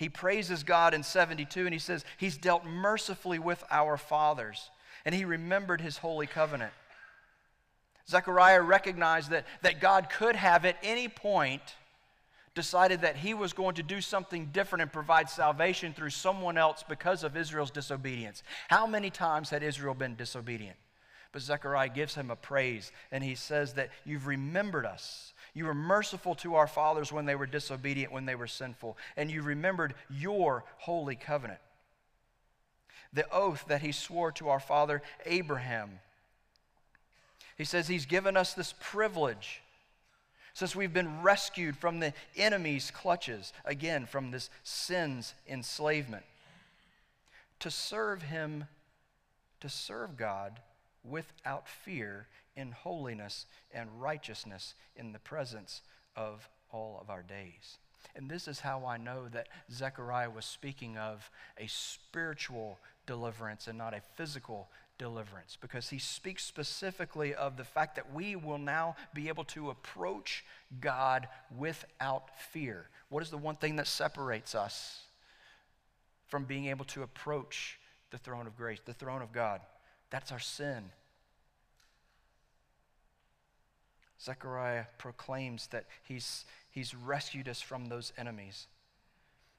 He 0.00 0.08
praises 0.08 0.62
God 0.62 0.94
in 0.94 1.02
72 1.02 1.66
and 1.66 1.74
he 1.74 1.78
says, 1.78 2.06
He's 2.16 2.38
dealt 2.38 2.64
mercifully 2.64 3.38
with 3.38 3.62
our 3.70 3.98
fathers 3.98 4.70
and 5.04 5.14
he 5.14 5.26
remembered 5.26 5.82
his 5.82 5.98
holy 5.98 6.26
covenant. 6.26 6.72
Zechariah 8.08 8.62
recognized 8.62 9.28
that, 9.28 9.44
that 9.60 9.78
God 9.78 10.08
could 10.08 10.36
have 10.36 10.64
at 10.64 10.78
any 10.82 11.06
point 11.06 11.60
decided 12.54 13.02
that 13.02 13.16
he 13.16 13.34
was 13.34 13.52
going 13.52 13.74
to 13.74 13.82
do 13.82 14.00
something 14.00 14.46
different 14.46 14.80
and 14.80 14.90
provide 14.90 15.28
salvation 15.28 15.92
through 15.92 16.10
someone 16.10 16.56
else 16.56 16.82
because 16.88 17.22
of 17.22 17.36
Israel's 17.36 17.70
disobedience. 17.70 18.42
How 18.68 18.86
many 18.86 19.10
times 19.10 19.50
had 19.50 19.62
Israel 19.62 19.92
been 19.92 20.16
disobedient? 20.16 20.78
But 21.32 21.42
Zechariah 21.42 21.90
gives 21.90 22.14
him 22.14 22.30
a 22.30 22.36
praise, 22.36 22.90
and 23.12 23.22
he 23.22 23.34
says 23.34 23.74
that 23.74 23.90
you've 24.06 24.26
remembered 24.26 24.86
us. 24.86 25.34
You 25.54 25.66
were 25.66 25.74
merciful 25.74 26.34
to 26.36 26.54
our 26.54 26.66
fathers 26.66 27.12
when 27.12 27.26
they 27.26 27.34
were 27.34 27.46
disobedient, 27.46 28.12
when 28.12 28.26
they 28.26 28.34
were 28.34 28.46
sinful, 28.46 28.96
and 29.16 29.30
you 29.30 29.42
remembered 29.42 29.94
your 30.08 30.64
holy 30.78 31.16
covenant. 31.16 31.60
The 33.12 33.28
oath 33.32 33.64
that 33.68 33.82
he 33.82 33.92
swore 33.92 34.30
to 34.32 34.48
our 34.48 34.60
father 34.60 35.02
Abraham 35.26 35.98
he 37.60 37.66
says 37.66 37.88
he's 37.88 38.06
given 38.06 38.38
us 38.38 38.54
this 38.54 38.72
privilege 38.80 39.60
since 40.54 40.74
we've 40.74 40.94
been 40.94 41.20
rescued 41.20 41.76
from 41.76 42.00
the 42.00 42.14
enemy's 42.34 42.90
clutches, 42.90 43.52
again, 43.66 44.06
from 44.06 44.30
this 44.30 44.48
sin's 44.64 45.34
enslavement, 45.46 46.22
to 47.58 47.70
serve 47.70 48.22
him, 48.22 48.64
to 49.60 49.68
serve 49.68 50.16
God 50.16 50.58
without 51.04 51.68
fear 51.68 52.28
in 52.60 52.72
holiness 52.72 53.46
and 53.72 53.88
righteousness 53.98 54.74
in 54.94 55.12
the 55.12 55.18
presence 55.18 55.80
of 56.14 56.48
all 56.70 56.98
of 57.00 57.10
our 57.10 57.22
days. 57.22 57.78
And 58.14 58.30
this 58.30 58.48
is 58.48 58.60
how 58.60 58.84
I 58.86 58.96
know 58.96 59.28
that 59.28 59.48
Zechariah 59.72 60.30
was 60.30 60.44
speaking 60.44 60.96
of 60.96 61.30
a 61.58 61.66
spiritual 61.66 62.78
deliverance 63.06 63.66
and 63.66 63.78
not 63.78 63.94
a 63.94 64.00
physical 64.16 64.68
deliverance 64.98 65.56
because 65.60 65.88
he 65.88 65.98
speaks 65.98 66.44
specifically 66.44 67.34
of 67.34 67.56
the 67.56 67.64
fact 67.64 67.96
that 67.96 68.12
we 68.12 68.36
will 68.36 68.58
now 68.58 68.96
be 69.14 69.28
able 69.28 69.44
to 69.44 69.70
approach 69.70 70.44
God 70.80 71.28
without 71.56 72.38
fear. 72.52 72.88
What 73.08 73.22
is 73.22 73.30
the 73.30 73.38
one 73.38 73.56
thing 73.56 73.76
that 73.76 73.86
separates 73.86 74.54
us 74.54 75.00
from 76.28 76.44
being 76.44 76.66
able 76.66 76.84
to 76.86 77.02
approach 77.02 77.78
the 78.10 78.18
throne 78.18 78.46
of 78.46 78.56
grace, 78.56 78.80
the 78.84 78.92
throne 78.92 79.22
of 79.22 79.32
God? 79.32 79.60
That's 80.10 80.32
our 80.32 80.38
sin. 80.38 80.90
Zechariah 84.22 84.84
proclaims 84.98 85.68
that 85.68 85.86
he's, 86.02 86.44
he's 86.70 86.94
rescued 86.94 87.48
us 87.48 87.60
from 87.60 87.86
those 87.86 88.12
enemies. 88.18 88.66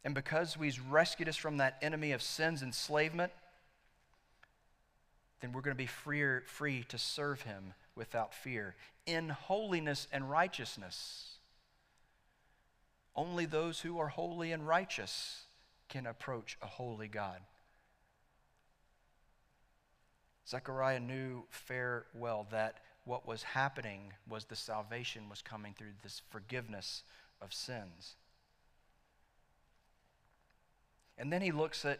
And 0.03 0.13
because 0.13 0.55
he's 0.59 0.79
rescued 0.79 1.29
us 1.29 1.35
from 1.35 1.57
that 1.57 1.77
enemy 1.81 2.11
of 2.11 2.21
sin's 2.21 2.61
enslavement, 2.61 3.31
then 5.41 5.51
we're 5.51 5.61
going 5.61 5.75
to 5.75 5.83
be 5.83 5.87
freer, 5.87 6.43
free 6.45 6.85
to 6.89 6.97
serve 6.97 7.41
him 7.41 7.73
without 7.95 8.33
fear 8.33 8.75
in 9.05 9.29
holiness 9.29 10.07
and 10.11 10.29
righteousness. 10.29 11.37
Only 13.15 13.45
those 13.45 13.81
who 13.81 13.99
are 13.99 14.07
holy 14.07 14.51
and 14.51 14.67
righteous 14.67 15.43
can 15.89 16.05
approach 16.05 16.57
a 16.61 16.67
holy 16.67 17.07
God. 17.07 17.39
Zechariah 20.47 20.99
knew 20.99 21.43
fair 21.49 22.05
well 22.13 22.47
that 22.51 22.79
what 23.11 23.27
was 23.27 23.43
happening 23.43 24.13
was 24.29 24.45
the 24.45 24.55
salvation 24.55 25.27
was 25.29 25.41
coming 25.41 25.75
through 25.77 25.91
this 26.01 26.21
forgiveness 26.29 27.03
of 27.41 27.53
sins. 27.53 28.15
And 31.17 31.29
then 31.29 31.41
he 31.41 31.51
looks 31.51 31.83
at 31.83 31.99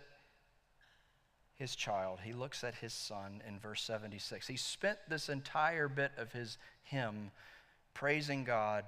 his 1.57 1.75
child. 1.75 2.19
He 2.23 2.31
looks 2.31 2.63
at 2.63 2.75
his 2.75 2.93
son 2.93 3.41
in 3.45 3.59
verse 3.59 3.83
76. 3.83 4.47
He 4.47 4.55
spent 4.55 4.99
this 5.09 5.27
entire 5.27 5.89
bit 5.89 6.13
of 6.17 6.31
his 6.31 6.57
hymn 6.83 7.31
praising 7.93 8.45
God 8.45 8.85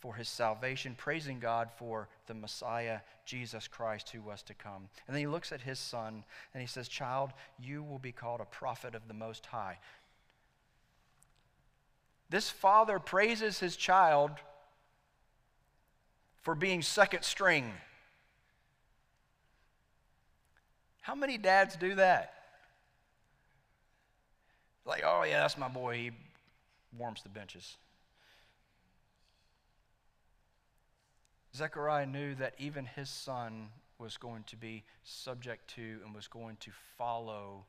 for 0.00 0.14
his 0.14 0.30
salvation, 0.30 0.94
praising 0.96 1.40
God 1.40 1.68
for 1.76 2.08
the 2.26 2.32
Messiah, 2.32 3.00
Jesus 3.26 3.68
Christ, 3.68 4.08
who 4.08 4.22
was 4.22 4.42
to 4.44 4.54
come. 4.54 4.88
And 5.06 5.14
then 5.14 5.20
he 5.20 5.26
looks 5.26 5.52
at 5.52 5.60
his 5.60 5.78
son 5.78 6.24
and 6.54 6.60
he 6.62 6.66
says, 6.66 6.88
Child, 6.88 7.32
you 7.58 7.82
will 7.82 7.98
be 7.98 8.12
called 8.12 8.40
a 8.40 8.46
prophet 8.46 8.94
of 8.94 9.08
the 9.08 9.14
Most 9.14 9.44
High. 9.44 9.76
This 12.28 12.50
father 12.50 12.98
praises 12.98 13.60
his 13.60 13.76
child 13.76 14.32
for 16.42 16.54
being 16.54 16.82
second 16.82 17.22
string. 17.22 17.72
How 21.00 21.14
many 21.14 21.38
dads 21.38 21.76
do 21.76 21.94
that? 21.96 22.34
Like, 24.84 25.02
oh, 25.04 25.24
yeah, 25.24 25.40
that's 25.40 25.58
my 25.58 25.68
boy. 25.68 25.96
He 25.96 26.10
warms 26.96 27.22
the 27.22 27.28
benches. 27.28 27.76
Zechariah 31.54 32.06
knew 32.06 32.34
that 32.34 32.54
even 32.58 32.84
his 32.84 33.08
son 33.08 33.68
was 33.98 34.16
going 34.16 34.44
to 34.48 34.56
be 34.56 34.84
subject 35.04 35.74
to 35.74 36.00
and 36.04 36.14
was 36.14 36.28
going 36.28 36.56
to 36.60 36.70
follow 36.98 37.64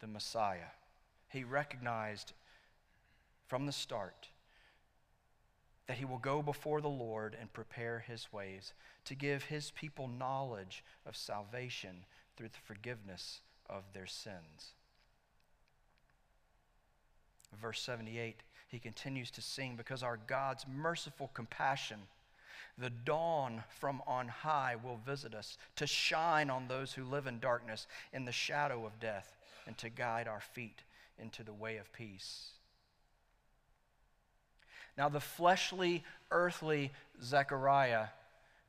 the 0.00 0.06
Messiah. 0.06 0.72
He 1.28 1.44
recognized 1.44 2.32
from 3.48 3.66
the 3.66 3.72
start 3.72 4.28
that 5.88 5.96
he 5.96 6.04
will 6.04 6.18
go 6.18 6.42
before 6.42 6.80
the 6.80 6.88
Lord 6.88 7.34
and 7.40 7.52
prepare 7.52 8.04
his 8.06 8.30
ways 8.30 8.74
to 9.06 9.14
give 9.14 9.44
his 9.44 9.70
people 9.70 10.06
knowledge 10.06 10.84
of 11.06 11.16
salvation 11.16 12.04
through 12.36 12.48
the 12.48 12.58
forgiveness 12.66 13.40
of 13.68 13.84
their 13.94 14.06
sins. 14.06 14.74
Verse 17.60 17.80
78, 17.80 18.42
he 18.68 18.78
continues 18.78 19.30
to 19.30 19.40
sing 19.40 19.76
because 19.76 20.02
our 20.02 20.18
God's 20.26 20.66
merciful 20.70 21.30
compassion, 21.32 22.00
the 22.76 22.90
dawn 22.90 23.64
from 23.80 24.02
on 24.06 24.28
high, 24.28 24.76
will 24.76 25.00
visit 25.06 25.34
us 25.34 25.56
to 25.76 25.86
shine 25.86 26.50
on 26.50 26.68
those 26.68 26.92
who 26.92 27.04
live 27.04 27.26
in 27.26 27.40
darkness 27.40 27.86
in 28.12 28.26
the 28.26 28.32
shadow 28.32 28.84
of 28.84 29.00
death 29.00 29.38
and 29.66 29.78
to 29.78 29.88
guide 29.88 30.28
our 30.28 30.42
feet 30.42 30.82
into 31.18 31.42
the 31.42 31.54
way 31.54 31.78
of 31.78 31.90
peace. 31.94 32.50
Now, 34.98 35.08
the 35.08 35.20
fleshly, 35.20 36.02
earthly 36.32 36.90
Zechariah 37.22 38.08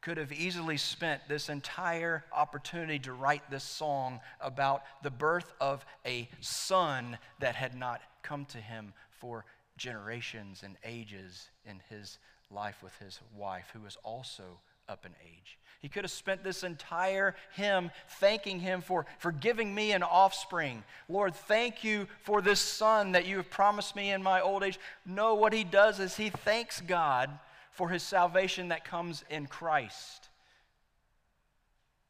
could 0.02 0.18
have 0.18 0.32
easily 0.32 0.78
spent 0.78 1.22
this 1.28 1.50
entire 1.50 2.24
opportunity 2.32 3.00
to 3.00 3.14
write 3.14 3.50
this 3.50 3.64
song 3.64 4.22
about 4.40 4.84
the 5.04 5.10
birth 5.10 5.52
of 5.60 5.84
a 6.06 6.30
son 6.40 7.18
that 7.40 7.56
had 7.56 7.76
not 7.76 8.02
come 8.22 8.46
to 8.46 8.60
him 8.60 8.94
for 9.10 9.44
generations 9.76 10.62
and 10.64 10.78
ages 10.86 11.50
in 11.66 11.82
his 11.90 12.20
life 12.52 12.82
with 12.84 12.96
his 13.00 13.20
wife, 13.36 13.72
who 13.74 13.82
was 13.82 13.98
also 14.04 14.60
up 14.90 15.06
in 15.06 15.12
age. 15.26 15.58
He 15.82 15.88
could 15.88 16.04
have 16.04 16.12
spent 16.12 16.44
this 16.44 16.64
entire 16.64 17.36
hymn 17.54 17.92
thanking 18.20 18.60
him 18.60 18.82
for, 18.82 19.06
for 19.18 19.32
giving 19.32 19.74
me 19.74 19.94
an 19.94 20.04
offspring. 20.04 20.84
Lord, 21.08 21.34
thank 21.34 21.86
you 21.86 22.08
for 22.24 22.42
this 22.42 22.60
son 22.60 23.14
that 23.14 23.26
you 23.26 23.38
have 23.38 23.50
promised 23.50 23.96
me 23.96 24.12
in 24.12 24.22
my 24.22 24.42
old 24.42 24.64
age. 24.64 24.78
No, 25.06 25.36
what 25.36 25.54
he 25.54 25.64
does 25.64 26.00
is 26.00 26.18
he 26.18 26.30
thanks 26.30 26.82
God 26.82 27.30
for 27.72 27.88
his 27.88 28.04
salvation 28.04 28.70
that 28.70 28.84
comes 28.84 29.24
in 29.30 29.48
Christ. 29.48 30.28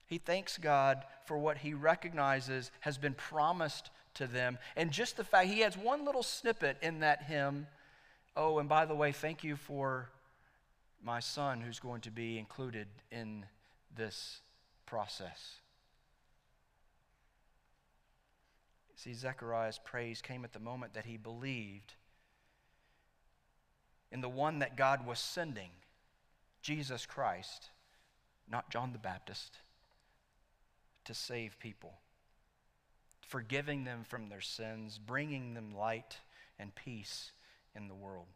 He 0.07 0.17
thanks 0.17 0.57
God 0.57 1.03
for 1.25 1.37
what 1.37 1.59
he 1.59 1.75
recognizes 1.75 2.71
has 2.79 2.97
been 2.97 3.13
promised 3.13 3.91
to 4.15 4.25
them. 4.25 4.57
And 4.75 4.89
just 4.89 5.15
the 5.15 5.23
fact, 5.23 5.47
he 5.47 5.59
has 5.59 5.77
one 5.77 6.05
little 6.05 6.23
snippet 6.23 6.77
in 6.81 7.01
that 7.01 7.21
hymn. 7.21 7.67
Oh, 8.35 8.57
and 8.57 8.67
by 8.67 8.85
the 8.85 8.95
way, 8.95 9.11
thank 9.11 9.43
you 9.43 9.55
for 9.55 10.09
my 11.03 11.19
son 11.19 11.61
who's 11.61 11.79
going 11.79 12.01
to 12.01 12.11
be 12.11 12.37
included 12.37 12.87
in 13.11 13.45
this 13.95 14.41
process. 14.85 15.55
See, 18.95 19.13
Zechariah's 19.13 19.79
praise 19.83 20.21
came 20.21 20.43
at 20.43 20.51
the 20.51 20.59
moment 20.59 20.93
that 20.93 21.05
he 21.05 21.15
believed 21.15 21.93
in 24.11 24.21
the 24.21 24.29
one 24.29 24.59
that 24.59 24.75
God 24.75 25.05
was 25.05 25.19
sending, 25.19 25.69
Jesus 26.61 27.05
Christ, 27.05 27.69
not 28.49 28.69
John 28.69 28.91
the 28.91 28.99
Baptist, 28.99 29.59
to 31.05 31.13
save 31.13 31.59
people, 31.59 31.93
forgiving 33.21 33.85
them 33.85 34.03
from 34.03 34.27
their 34.27 34.41
sins, 34.41 34.99
bringing 34.99 35.53
them 35.53 35.75
light 35.75 36.17
and 36.57 36.75
peace 36.75 37.31
in 37.75 37.87
the 37.87 37.95
world. 37.95 38.27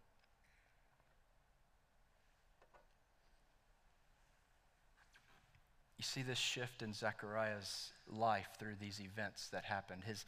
You 6.03 6.05
see 6.05 6.21
this 6.21 6.37
shift 6.37 6.81
in 6.81 6.93
Zechariah's 6.93 7.93
life 8.11 8.49
through 8.59 8.75
these 8.77 8.99
events 8.99 9.47
that 9.53 9.63
happened. 9.63 10.03
His 10.05 10.25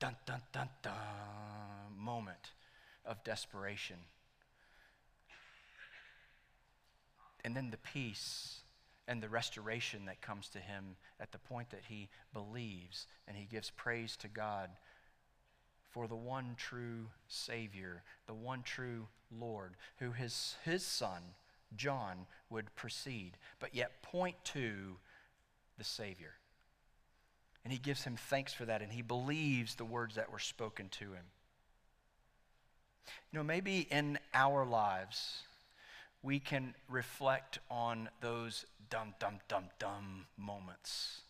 dun 0.00 0.16
dun 0.24 0.40
dun 0.54 0.70
dun 0.80 0.94
moment 1.94 2.52
of 3.04 3.22
desperation. 3.24 3.98
And 7.44 7.54
then 7.54 7.70
the 7.70 7.76
peace 7.76 8.60
and 9.06 9.22
the 9.22 9.28
restoration 9.28 10.06
that 10.06 10.22
comes 10.22 10.48
to 10.48 10.60
him 10.60 10.96
at 11.20 11.32
the 11.32 11.38
point 11.38 11.68
that 11.68 11.82
he 11.86 12.08
believes 12.32 13.06
and 13.28 13.36
he 13.36 13.44
gives 13.44 13.68
praise 13.68 14.16
to 14.16 14.28
God 14.28 14.70
for 15.90 16.08
the 16.08 16.16
one 16.16 16.54
true 16.56 17.08
Savior, 17.28 18.02
the 18.26 18.32
one 18.32 18.62
true 18.62 19.08
Lord, 19.30 19.74
who 19.98 20.12
his, 20.12 20.56
his 20.64 20.82
son 20.86 21.20
John 21.76 22.26
would 22.50 22.74
precede, 22.76 23.36
but 23.58 23.74
yet 23.74 24.02
point 24.02 24.36
to 24.44 24.96
the 25.78 25.84
Savior. 25.84 26.34
And 27.64 27.72
he 27.72 27.78
gives 27.78 28.04
him 28.04 28.16
thanks 28.16 28.52
for 28.52 28.64
that, 28.66 28.82
and 28.82 28.92
he 28.92 29.02
believes 29.02 29.74
the 29.74 29.84
words 29.84 30.16
that 30.16 30.30
were 30.30 30.38
spoken 30.38 30.88
to 30.90 31.12
him. 31.12 31.24
You 33.32 33.38
know, 33.38 33.42
maybe 33.42 33.86
in 33.90 34.18
our 34.34 34.64
lives, 34.64 35.42
we 36.22 36.38
can 36.38 36.74
reflect 36.88 37.58
on 37.70 38.08
those 38.20 38.66
dum, 38.90 39.14
dum, 39.18 39.40
dum, 39.48 39.64
dum 39.78 40.26
moments. 40.36 41.20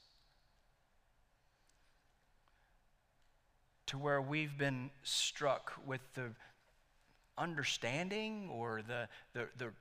To 3.87 3.98
where 3.98 4.20
we've 4.20 4.57
been 4.57 4.90
struck 5.02 5.72
with 5.87 6.00
the 6.14 6.30
understanding 7.37 8.48
or 8.50 8.83
the, 8.87 9.09
the 9.33 9.48
the 9.59 9.72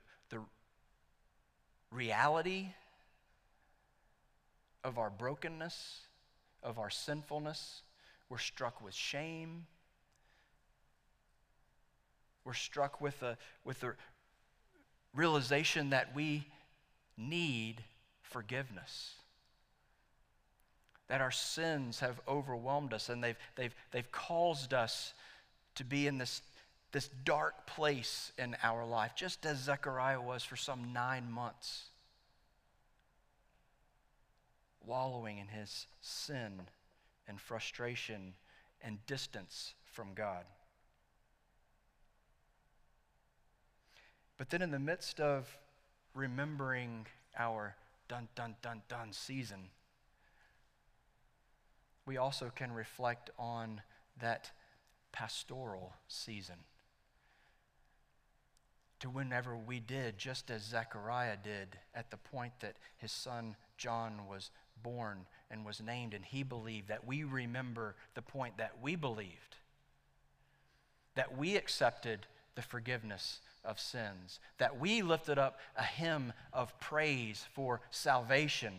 reality 1.94 2.68
of 4.82 4.98
our 4.98 5.10
brokenness, 5.10 6.00
of 6.62 6.78
our 6.78 6.90
sinfulness. 6.90 7.82
We're 8.28 8.38
struck 8.38 8.82
with 8.82 8.94
shame. 8.94 9.66
We're 12.44 12.54
struck 12.54 13.00
with 13.00 13.20
the, 13.20 13.38
with 13.64 13.80
the 13.80 13.94
realization 15.14 15.90
that 15.90 16.14
we 16.14 16.46
need 17.16 17.82
forgiveness. 18.22 19.14
That 21.08 21.20
our 21.20 21.30
sins 21.30 22.00
have 22.00 22.20
overwhelmed 22.26 22.92
us 22.92 23.08
and 23.08 23.22
they've, 23.22 23.36
they've, 23.56 23.74
they've 23.92 24.10
caused 24.10 24.74
us 24.74 25.14
to 25.76 25.84
be 25.84 26.06
in 26.06 26.18
this 26.18 26.42
this 26.94 27.10
dark 27.24 27.66
place 27.66 28.30
in 28.38 28.56
our 28.62 28.86
life, 28.86 29.14
just 29.16 29.44
as 29.44 29.58
Zechariah 29.58 30.20
was 30.20 30.44
for 30.44 30.54
some 30.54 30.92
nine 30.92 31.28
months, 31.28 31.86
wallowing 34.86 35.38
in 35.38 35.48
his 35.48 35.88
sin 36.00 36.52
and 37.26 37.40
frustration 37.40 38.34
and 38.80 39.04
distance 39.08 39.74
from 39.82 40.14
God. 40.14 40.44
But 44.36 44.50
then, 44.50 44.62
in 44.62 44.70
the 44.70 44.78
midst 44.78 45.18
of 45.18 45.58
remembering 46.14 47.06
our 47.36 47.74
dun 48.06 48.28
dun 48.36 48.54
dun 48.62 48.82
dun 48.88 49.12
season, 49.12 49.70
we 52.06 52.16
also 52.18 52.52
can 52.54 52.70
reflect 52.70 53.30
on 53.36 53.80
that 54.20 54.52
pastoral 55.10 55.92
season 56.06 56.58
to 59.04 59.10
whenever 59.10 59.54
we 59.54 59.80
did, 59.80 60.16
just 60.16 60.50
as 60.50 60.62
Zechariah 60.62 61.36
did 61.44 61.76
at 61.94 62.10
the 62.10 62.16
point 62.16 62.54
that 62.60 62.76
his 62.96 63.12
son 63.12 63.54
John 63.76 64.26
was 64.30 64.50
born 64.82 65.26
and 65.50 65.66
was 65.66 65.82
named, 65.82 66.14
and 66.14 66.24
he 66.24 66.42
believed, 66.42 66.88
that 66.88 67.06
we 67.06 67.22
remember 67.22 67.96
the 68.14 68.22
point 68.22 68.56
that 68.56 68.72
we 68.80 68.96
believed, 68.96 69.56
that 71.16 71.36
we 71.36 71.54
accepted 71.54 72.20
the 72.54 72.62
forgiveness 72.62 73.40
of 73.62 73.78
sins, 73.78 74.40
that 74.56 74.80
we 74.80 75.02
lifted 75.02 75.38
up 75.38 75.58
a 75.76 75.84
hymn 75.84 76.32
of 76.54 76.78
praise 76.80 77.44
for 77.52 77.82
salvation, 77.90 78.72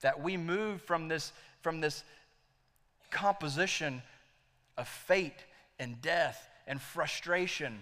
that 0.00 0.22
we 0.22 0.36
moved 0.36 0.82
from 0.82 1.08
this, 1.08 1.32
from 1.60 1.80
this 1.80 2.04
composition 3.10 4.00
of 4.76 4.86
fate 4.86 5.44
and 5.80 6.00
death 6.00 6.48
and 6.68 6.80
frustration 6.80 7.80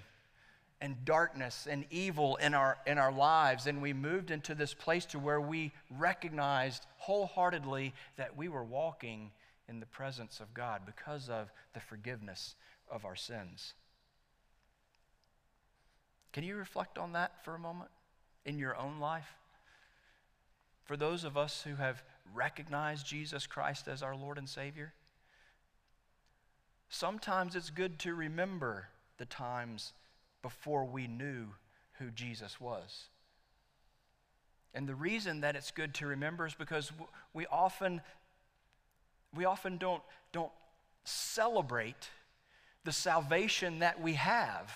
and 0.81 1.05
darkness 1.05 1.67
and 1.71 1.85
evil 1.91 2.37
in 2.37 2.55
our, 2.55 2.79
in 2.87 2.99
our 2.99 3.13
lives. 3.13 3.67
And 3.67 3.81
we 3.81 3.93
moved 3.93 4.31
into 4.31 4.55
this 4.55 4.75
place 4.75 5.07
to 5.07 5.19
where 5.19 5.41
we 5.41 5.73
recognized 5.91 6.87
wholeheartedly 6.99 7.95
that 8.17 8.37
we 8.37 8.49
were 8.49 8.65
walking 8.65 9.31
in 9.69 9.81
the 9.81 9.87
presence 9.87 10.41
of 10.41 10.53
God 10.55 10.83
because 10.85 11.29
of 11.29 11.51
the 11.73 11.81
forgiveness 11.81 12.55
of 12.91 13.05
our 13.05 13.17
sins. 13.17 13.75
Can 16.33 16.45
you 16.45 16.57
reflect 16.57 16.99
on 16.99 17.13
that 17.13 17.43
for 17.45 17.55
a 17.55 17.59
moment 17.59 17.91
in 18.45 18.59
your 18.59 18.77
own 18.77 19.01
life? 19.01 19.35
For 20.85 20.97
those 20.97 21.25
of 21.25 21.37
us 21.37 21.63
who 21.63 21.77
have 21.77 22.03
recognized 22.35 23.07
Jesus 23.07 23.47
Christ 23.47 23.89
as 23.89 24.03
our 24.03 24.15
Lord 24.15 24.39
and 24.39 24.49
Savior, 24.49 24.93
sometimes 26.89 27.57
it's 27.57 27.71
good 27.71 27.99
to 28.01 28.15
remember 28.15 28.89
the 29.19 29.25
times 29.25 29.95
before 30.47 30.85
we 30.85 31.09
knew 31.09 31.47
who 31.99 32.09
Jesus 32.13 32.61
was. 32.61 33.07
And 34.75 34.89
the 34.89 34.95
reason 34.95 35.41
that 35.41 35.57
it's 35.57 35.73
good 35.73 35.93
to 35.95 36.07
remember 36.07 36.47
is 36.47 36.55
because 36.55 36.93
we 37.35 37.47
often, 37.47 38.01
we 39.35 39.45
often 39.45 39.77
don't, 39.77 40.05
don't 40.31 40.53
celebrate 41.03 42.11
the 42.85 42.93
salvation 42.93 43.81
that 43.81 44.01
we 44.01 44.13
have. 44.13 44.73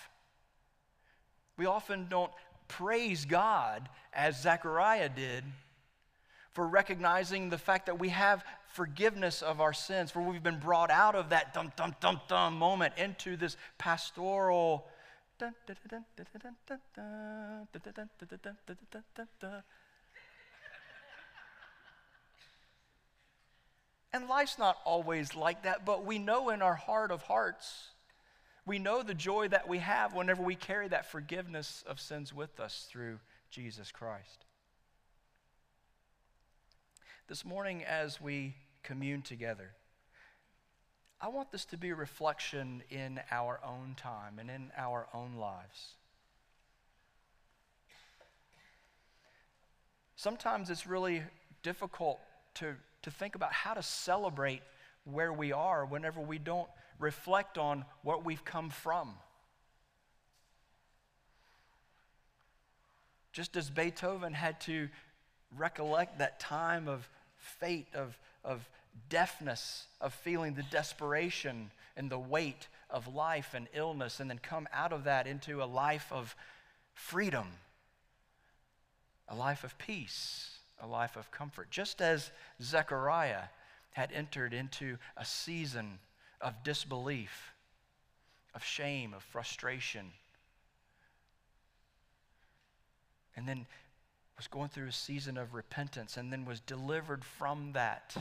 We 1.57 1.67
often 1.67 2.09
don't 2.09 2.33
praise 2.67 3.25
God 3.25 3.89
as 4.13 4.43
Zechariah 4.43 5.09
did 5.09 5.45
for 6.51 6.67
recognizing 6.67 7.49
the 7.49 7.59
fact 7.59 7.87
that 7.87 8.01
we 8.01 8.09
have 8.09 8.43
forgiveness 8.73 9.41
of 9.41 9.61
our 9.61 9.73
sins, 9.73 10.11
for 10.11 10.21
we've 10.21 10.43
been 10.43 10.59
brought 10.59 10.91
out 10.91 11.15
of 11.15 11.29
that 11.29 11.55
dum 11.55 11.71
dum 11.77 11.95
dum 12.01 12.21
dum 12.27 12.59
moment 12.59 12.95
into 12.97 13.37
this 13.37 13.57
pastoral 13.79 14.89
and 24.13 24.29
life's 24.29 24.59
not 24.59 24.79
always 24.85 25.35
like 25.35 25.63
that, 25.63 25.85
but 25.85 26.05
we 26.05 26.19
know 26.19 26.51
in 26.51 26.63
our 26.63 26.75
heart 26.75 27.11
of 27.11 27.23
hearts, 27.23 27.89
we 28.67 28.79
know 28.79 29.03
the 29.03 29.15
joy 29.15 29.49
that 29.49 29.69
we 29.69 29.79
have 29.79 30.15
whenever 30.15 30.43
we 30.43 30.55
carry 30.55 30.89
that 30.89 31.11
forgiveness 31.11 31.85
of 31.87 32.01
sins 32.01 32.33
with 32.33 32.61
us 32.61 32.87
through 32.91 33.19
Jesus 33.51 33.91
Christ. 33.91 34.45
This 37.29 37.45
morning, 37.45 37.85
as 37.85 38.21
we 38.21 38.57
commune 38.83 39.23
together, 39.23 39.73
I 41.23 41.29
want 41.29 41.53
this 41.53 41.67
to 41.67 41.77
be 41.77 41.91
a 41.91 41.95
reflection 41.95 42.83
in 42.89 43.21
our 43.31 43.61
own 43.63 43.95
time 43.95 44.39
and 44.39 44.49
in 44.51 44.71
our 44.77 45.07
own 45.13 45.35
lives. 45.35 45.95
Sometimes 50.17 50.71
it's 50.71 50.87
really 50.87 51.23
difficult 51.63 52.21
to, 52.55 52.75
to 53.03 53.11
think 53.11 53.35
about 53.35 53.53
how 53.53 53.75
to 53.75 53.83
celebrate 53.83 54.63
where 55.05 55.33
we 55.33 55.53
are 55.53 55.85
whenever 55.85 56.21
we 56.21 56.39
don't 56.39 56.69
reflect 56.99 57.59
on 57.59 57.85
what 58.03 58.25
we've 58.25 58.45
come 58.45 58.71
from. 58.71 59.15
Just 63.33 63.57
as 63.57 63.71
Beethoven 63.71 64.33
had 64.33 64.61
to 64.63 64.89
recollect 65.57 66.19
that 66.19 66.41
time 66.41 66.89
of 66.89 67.09
fate, 67.37 67.87
of, 67.95 68.19
of 68.45 68.69
deafness, 69.09 69.87
of 70.01 70.15
feeling 70.15 70.55
the 70.55 70.63
desperation 70.65 71.71
and 71.97 72.11
the 72.11 72.19
weight 72.19 72.69
of 72.89 73.15
life 73.15 73.55
and 73.55 73.69
illness, 73.75 74.21
and 74.21 74.31
then 74.31 74.39
come 74.39 74.69
out 74.73 74.93
of 74.93 75.05
that 75.05 75.27
into 75.27 75.63
a 75.63 75.65
life 75.65 76.07
of 76.11 76.35
freedom, 76.95 77.47
a 79.29 79.35
life 79.35 79.65
of 79.65 79.77
peace, 79.79 80.59
a 80.81 80.87
life 80.87 81.17
of 81.17 81.31
comfort. 81.31 81.71
Just 81.71 82.01
as 82.01 82.31
Zechariah 82.63 83.45
had 83.93 84.13
entered 84.13 84.55
into 84.55 84.99
a 85.17 85.25
season 85.25 85.99
of 86.41 86.63
disbelief, 86.65 87.53
of 88.55 88.65
shame, 88.65 89.15
of 89.15 89.23
frustration, 89.23 90.11
and 93.37 93.49
then 93.49 93.67
was 94.37 94.47
going 94.47 94.69
through 94.69 94.89
a 94.89 94.93
season 94.93 95.37
of 95.37 95.55
repentance 95.55 96.17
and 96.17 96.33
then 96.33 96.45
was 96.45 96.61
delivered 96.61 97.25
from 97.25 97.73
that 97.73 98.17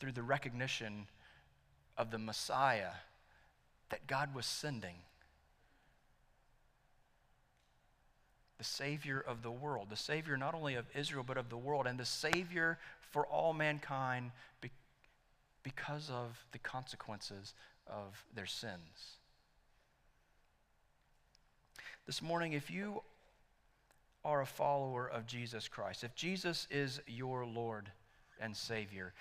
through 0.00 0.12
the 0.12 0.22
recognition 0.22 1.06
of 1.96 2.10
the 2.10 2.18
Messiah 2.18 2.92
that 3.90 4.06
God 4.06 4.34
was 4.34 4.46
sending. 4.46 4.96
The 8.58 8.64
Savior 8.64 9.20
of 9.20 9.42
the 9.42 9.50
world, 9.50 9.88
the 9.90 9.96
Savior 9.96 10.36
not 10.36 10.54
only 10.54 10.74
of 10.74 10.86
Israel, 10.94 11.24
but 11.26 11.36
of 11.36 11.50
the 11.50 11.56
world, 11.56 11.86
and 11.86 11.98
the 11.98 12.04
Savior 12.04 12.78
for 13.10 13.26
all 13.26 13.52
mankind 13.52 14.32
be- 14.60 14.70
because 15.62 16.10
of 16.10 16.44
the 16.52 16.58
consequences 16.58 17.54
of 17.86 18.24
their 18.34 18.46
sins. 18.46 19.16
This 22.06 22.22
morning, 22.22 22.54
if 22.54 22.70
you 22.70 23.02
are 24.24 24.42
a 24.42 24.46
follower 24.46 25.08
of 25.08 25.26
Jesus 25.26 25.68
Christ, 25.68 26.04
if 26.04 26.14
Jesus 26.14 26.66
is 26.70 27.00
your 27.06 27.46
Lord 27.46 27.90
and 28.40 28.56
Savior, 28.56 29.12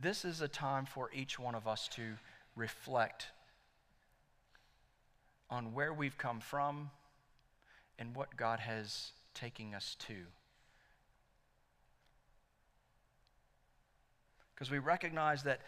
this 0.00 0.24
is 0.24 0.40
a 0.40 0.48
time 0.48 0.86
for 0.86 1.10
each 1.12 1.38
one 1.38 1.54
of 1.54 1.68
us 1.68 1.88
to 1.88 2.14
reflect 2.56 3.28
on 5.50 5.74
where 5.74 5.92
we've 5.92 6.16
come 6.16 6.40
from 6.40 6.90
and 7.98 8.14
what 8.16 8.36
God 8.36 8.60
has 8.60 9.12
taken 9.34 9.74
us 9.74 9.96
to. 10.00 10.14
Because 14.54 14.70
we 14.70 14.78
recognize 14.78 15.42
that, 15.42 15.60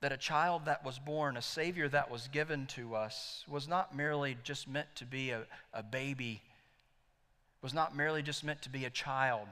that 0.00 0.12
a 0.12 0.16
child 0.16 0.66
that 0.66 0.84
was 0.84 0.98
born, 0.98 1.36
a 1.36 1.42
Savior 1.42 1.88
that 1.88 2.10
was 2.10 2.28
given 2.28 2.66
to 2.68 2.94
us, 2.94 3.44
was 3.48 3.66
not 3.66 3.96
merely 3.96 4.36
just 4.44 4.68
meant 4.68 4.88
to 4.96 5.04
be 5.04 5.30
a, 5.30 5.42
a 5.74 5.82
baby, 5.82 6.42
was 7.62 7.74
not 7.74 7.96
merely 7.96 8.22
just 8.22 8.44
meant 8.44 8.62
to 8.62 8.70
be 8.70 8.84
a 8.84 8.90
child 8.90 9.48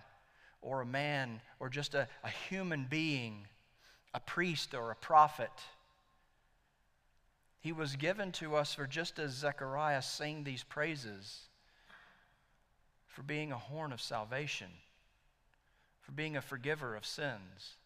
or 0.60 0.80
a 0.80 0.86
man 0.86 1.40
or 1.60 1.68
just 1.68 1.94
a, 1.94 2.08
a 2.24 2.28
human 2.28 2.86
being, 2.88 3.46
a 4.14 4.20
priest 4.20 4.74
or 4.74 4.90
a 4.90 4.96
prophet. 4.96 5.52
He 7.60 7.72
was 7.72 7.96
given 7.96 8.32
to 8.32 8.54
us 8.56 8.74
for 8.74 8.86
just 8.86 9.18
as 9.18 9.32
Zechariah 9.32 10.02
sang 10.02 10.44
these 10.44 10.62
praises, 10.62 11.48
for 13.06 13.22
being 13.22 13.50
a 13.50 13.58
horn 13.58 13.92
of 13.92 14.00
salvation, 14.00 14.68
for 16.00 16.12
being 16.12 16.36
a 16.36 16.42
forgiver 16.42 16.94
of 16.94 17.04
sins, 17.04 17.76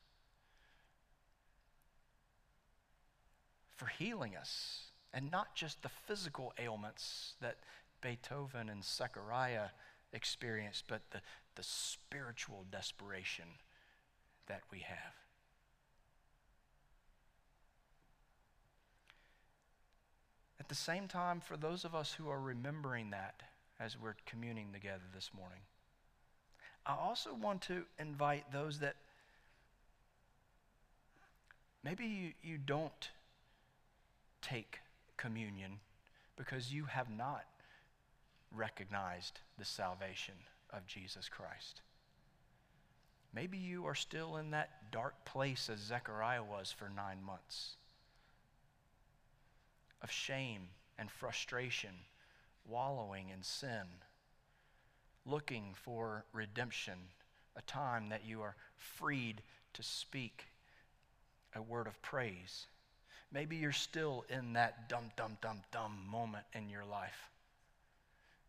for 3.76 3.86
healing 3.86 4.36
us, 4.36 4.82
and 5.12 5.30
not 5.30 5.54
just 5.54 5.82
the 5.82 5.88
physical 5.88 6.52
ailments 6.58 7.34
that 7.40 7.56
Beethoven 8.00 8.68
and 8.68 8.84
Zechariah 8.84 9.68
experienced, 10.12 10.84
but 10.86 11.00
the, 11.10 11.20
the 11.54 11.62
spiritual 11.62 12.64
desperation 12.70 13.46
that 14.46 14.62
we 14.70 14.80
have. 14.80 15.14
At 20.60 20.68
the 20.68 20.74
same 20.74 21.08
time, 21.08 21.40
for 21.40 21.56
those 21.56 21.84
of 21.84 21.94
us 21.94 22.12
who 22.12 22.30
are 22.30 22.40
remembering 22.40 23.10
that 23.10 23.42
as 23.80 23.98
we're 24.00 24.14
communing 24.26 24.68
together 24.72 25.02
this 25.12 25.30
morning, 25.36 25.58
I 26.86 26.94
also 26.94 27.34
want 27.34 27.62
to 27.62 27.84
invite 27.98 28.52
those 28.52 28.78
that 28.78 28.96
maybe 31.84 32.04
you, 32.04 32.32
you 32.42 32.58
don't 32.58 33.10
take 34.40 34.80
communion 35.16 35.80
because 36.36 36.72
you 36.72 36.84
have 36.84 37.10
not 37.10 37.44
recognized 38.50 39.40
the 39.58 39.64
salvation 39.64 40.34
of 40.72 40.86
Jesus 40.86 41.28
Christ. 41.28 41.82
Maybe 43.34 43.58
you 43.58 43.86
are 43.86 43.94
still 43.94 44.36
in 44.36 44.50
that 44.50 44.90
dark 44.90 45.24
place 45.24 45.70
as 45.72 45.80
Zechariah 45.80 46.44
was 46.44 46.70
for 46.70 46.90
nine 46.94 47.22
months. 47.22 47.76
of 50.02 50.10
shame 50.10 50.68
and 50.98 51.10
frustration, 51.10 51.92
wallowing 52.66 53.30
in 53.30 53.42
sin, 53.42 53.86
looking 55.24 55.74
for 55.74 56.24
redemption, 56.32 56.98
a 57.56 57.62
time 57.62 58.08
that 58.08 58.26
you 58.26 58.42
are 58.42 58.56
freed 58.76 59.42
to 59.72 59.82
speak 59.82 60.46
a 61.54 61.62
word 61.62 61.86
of 61.86 62.00
praise. 62.02 62.66
Maybe 63.30 63.56
you're 63.56 63.72
still 63.72 64.24
in 64.28 64.54
that 64.54 64.88
dum, 64.88 65.10
dum, 65.16 65.38
dum, 65.40 65.62
dum 65.70 65.98
moment 66.10 66.44
in 66.52 66.68
your 66.68 66.84
life. 66.84 67.30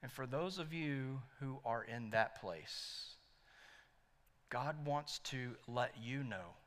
And 0.04 0.12
for 0.12 0.28
those 0.28 0.60
of 0.60 0.74
you 0.74 1.22
who 1.40 1.60
are 1.66 1.84
in 1.84 2.10
that 2.10 2.40
place, 2.42 3.16
God 4.50 4.86
wants 4.86 5.20
to 5.20 5.56
let 5.66 5.96
you 6.00 6.24
know, 6.24 6.58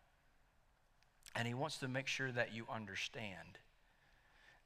and 1.36 1.46
He 1.46 1.54
wants 1.54 1.76
to 1.78 1.88
make 1.88 2.08
sure 2.08 2.32
that 2.32 2.54
you 2.54 2.66
understand 2.72 3.58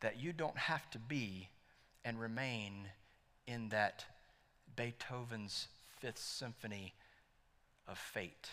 that 0.01 0.18
you 0.18 0.33
don't 0.33 0.57
have 0.57 0.89
to 0.91 0.99
be 0.99 1.51
and 2.05 2.18
remain 2.18 2.89
in 3.47 3.68
that 3.71 4.05
Beethoven's 4.77 5.68
Fifth 5.99 6.18
Symphony 6.18 6.95
of 7.87 7.99
fate, 7.99 8.49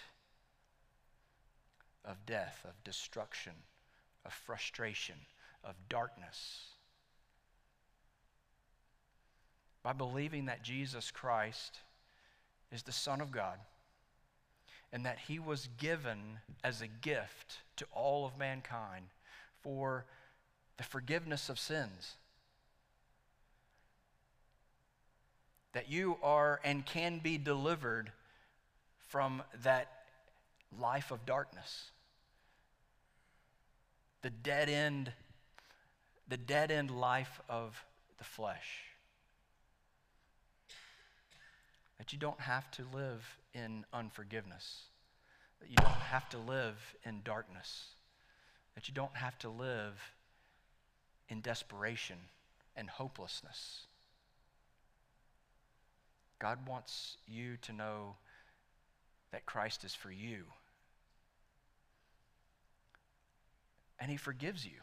of 2.04 2.26
death, 2.26 2.66
of 2.66 2.84
destruction, 2.84 3.54
of 4.26 4.34
frustration, 4.34 5.16
of 5.64 5.76
darkness. 5.88 6.77
By 9.88 9.94
believing 9.94 10.48
that 10.48 10.64
Jesus 10.64 11.12
Christ 11.12 11.80
is 12.74 12.84
the 12.84 12.92
Son 12.92 13.22
of 13.22 13.32
God 13.32 13.58
and 14.92 15.06
that 15.06 15.18
he 15.30 15.40
was 15.40 15.70
given 15.78 16.40
as 16.62 16.82
a 16.82 16.88
gift 16.88 17.60
to 17.78 17.86
all 17.94 18.26
of 18.26 18.38
mankind 18.38 19.06
for 19.62 20.04
the 20.76 20.84
forgiveness 20.84 21.48
of 21.48 21.58
sins. 21.58 22.16
That 25.72 25.90
you 25.90 26.18
are 26.22 26.60
and 26.66 26.86
can 26.86 27.20
be 27.20 27.38
delivered 27.38 28.12
from 29.08 29.42
that 29.64 29.88
life 30.78 31.12
of 31.12 31.26
darkness. 31.26 31.92
The 34.22 34.32
dead 34.32 34.68
end, 34.68 35.14
the 36.28 36.36
dead 36.36 36.72
end 36.72 36.92
life 36.92 37.40
of 37.48 37.86
the 38.18 38.26
flesh. 38.26 38.97
That 41.98 42.14
you 42.14 42.20
don't 42.20 42.40
have 42.40 42.70
to 42.72 42.86
live 42.94 43.26
in 43.54 43.86
unforgiveness. 43.92 44.84
That 45.60 45.70
you 45.70 45.76
don't 45.78 45.90
have 45.90 46.30
to 46.30 46.38
live 46.38 46.96
in 47.04 47.22
darkness. 47.24 47.88
That 48.76 48.88
you 48.88 48.94
don't 48.94 49.16
have 49.16 49.38
to 49.40 49.50
live 49.50 50.14
in 51.30 51.42
desperation 51.42 52.18
and 52.76 52.90
hopelessness. 52.90 53.88
God 56.40 56.68
wants 56.68 57.18
you 57.28 57.58
to 57.64 57.74
know 57.74 58.16
that 59.32 59.46
Christ 59.46 59.84
is 59.84 59.96
for 59.96 60.12
you. 60.12 60.44
And 64.00 64.12
He 64.12 64.18
forgives 64.18 64.66
you. 64.66 64.80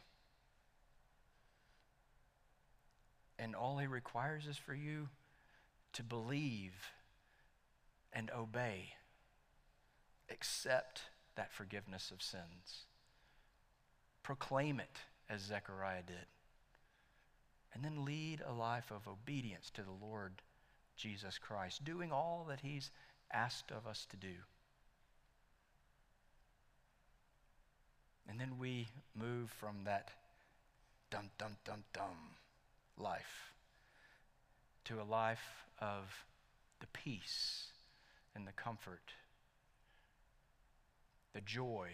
And 3.39 3.55
all 3.55 3.79
He 3.79 3.87
requires 3.87 4.47
is 4.47 4.57
for 4.57 4.75
you 4.75 5.09
to 5.93 6.03
believe 6.03 6.73
and 8.15 8.31
obey. 8.31 8.95
Accept 10.31 11.03
that 11.37 11.53
forgiveness 11.53 12.11
of 12.11 12.23
sins. 12.23 12.87
Proclaim 14.23 14.81
it 14.81 14.99
as 15.29 15.43
Zechariah 15.43 16.03
did. 16.07 16.27
And 17.75 17.85
then 17.85 18.05
lead 18.05 18.41
a 18.47 18.53
life 18.53 18.91
of 18.91 19.09
obedience 19.09 19.71
to 19.75 19.83
the 19.83 20.07
Lord 20.07 20.33
Jesus 20.97 21.39
Christ, 21.39 21.85
doing 21.85 22.13
all 22.13 22.47
that 22.49 22.61
He's 22.61 22.91
asked 23.33 23.73
of 23.73 23.87
us 23.87 24.07
to 24.11 24.17
do. 24.17 24.35
And 28.29 28.41
then 28.41 28.59
we 28.59 28.89
move 29.15 29.51
from 29.51 29.85
that 29.85 30.11
dum, 31.11 31.31
dum, 31.37 31.57
dum, 31.65 31.85
dum 31.93 32.17
life 32.97 33.53
to 34.85 35.01
a 35.01 35.05
life 35.05 35.67
of 35.81 36.25
the 36.81 36.87
peace 36.87 37.74
and 38.35 38.47
the 38.47 38.53
comfort, 38.53 39.13
the 41.33 41.41
joy 41.41 41.89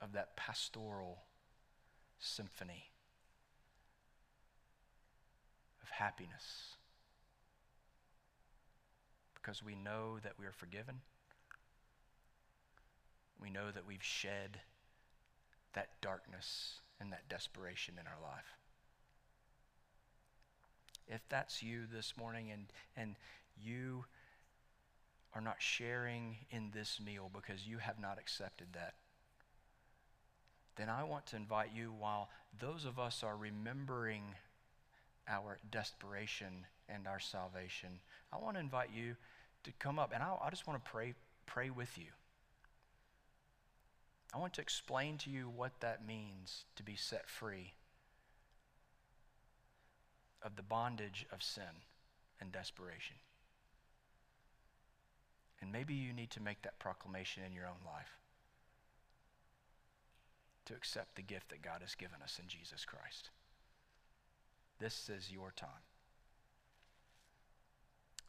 of 0.00 0.12
that 0.12 0.36
pastoral 0.36 1.22
symphony 2.18 2.90
of 5.82 5.90
happiness. 5.90 6.76
Because 9.34 9.62
we 9.62 9.74
know 9.74 10.18
that 10.22 10.32
we 10.38 10.46
are 10.46 10.52
forgiven. 10.52 11.00
We 13.40 13.50
know 13.50 13.70
that 13.70 13.86
we've 13.86 14.02
shed 14.02 14.60
that 15.74 16.00
darkness 16.00 16.80
and 17.00 17.12
that 17.12 17.28
desperation 17.28 17.94
in 18.00 18.06
our 18.06 18.20
life. 18.22 18.56
If 21.08 21.26
that's 21.28 21.62
you 21.62 21.82
this 21.92 22.14
morning 22.18 22.50
and, 22.52 22.66
and 22.96 23.16
you 23.60 24.04
are 25.34 25.40
not 25.40 25.56
sharing 25.58 26.36
in 26.50 26.70
this 26.74 27.00
meal 27.04 27.30
because 27.34 27.66
you 27.66 27.78
have 27.78 27.98
not 27.98 28.18
accepted 28.18 28.68
that, 28.74 28.94
then 30.76 30.88
I 30.88 31.04
want 31.04 31.26
to 31.26 31.36
invite 31.36 31.70
you 31.74 31.92
while 31.98 32.28
those 32.60 32.84
of 32.84 32.98
us 32.98 33.22
are 33.22 33.36
remembering 33.36 34.22
our 35.26 35.58
desperation 35.70 36.66
and 36.88 37.06
our 37.06 37.20
salvation, 37.20 38.00
I 38.32 38.38
want 38.38 38.56
to 38.56 38.60
invite 38.60 38.90
you 38.94 39.16
to 39.64 39.72
come 39.78 39.98
up 39.98 40.12
and 40.14 40.22
I, 40.22 40.34
I 40.42 40.50
just 40.50 40.66
want 40.66 40.82
to 40.82 40.90
pray, 40.90 41.14
pray 41.46 41.70
with 41.70 41.98
you. 41.98 42.06
I 44.34 44.38
want 44.38 44.54
to 44.54 44.60
explain 44.60 45.18
to 45.18 45.30
you 45.30 45.48
what 45.48 45.80
that 45.80 46.06
means 46.06 46.64
to 46.76 46.82
be 46.82 46.96
set 46.96 47.28
free 47.28 47.72
of 50.42 50.56
the 50.56 50.62
bondage 50.62 51.26
of 51.32 51.42
sin 51.42 51.84
and 52.40 52.52
desperation. 52.52 53.16
And 55.60 55.72
maybe 55.72 55.94
you 55.94 56.12
need 56.12 56.30
to 56.30 56.42
make 56.42 56.62
that 56.62 56.78
proclamation 56.78 57.42
in 57.44 57.52
your 57.52 57.66
own 57.66 57.84
life 57.84 58.16
to 60.66 60.74
accept 60.74 61.16
the 61.16 61.22
gift 61.22 61.48
that 61.48 61.62
God 61.62 61.80
has 61.80 61.94
given 61.94 62.22
us 62.22 62.38
in 62.40 62.48
Jesus 62.48 62.84
Christ. 62.84 63.30
This 64.78 65.08
is 65.08 65.32
your 65.32 65.52
time. 65.56 65.68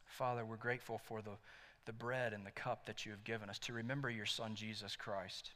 Father, 0.06 0.44
we're 0.44 0.56
grateful 0.56 0.98
for 0.98 1.22
the, 1.22 1.36
the 1.84 1.92
bread 1.92 2.32
and 2.32 2.44
the 2.44 2.50
cup 2.50 2.86
that 2.86 3.06
you 3.06 3.12
have 3.12 3.24
given 3.24 3.48
us 3.48 3.58
to 3.60 3.72
remember 3.72 4.10
your 4.10 4.26
Son, 4.26 4.54
Jesus 4.54 4.96
Christ. 4.96 5.50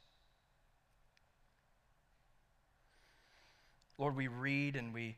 Lord, 3.99 4.17
we 4.17 4.29
read 4.29 4.77
and 4.77 4.93
we 4.93 5.17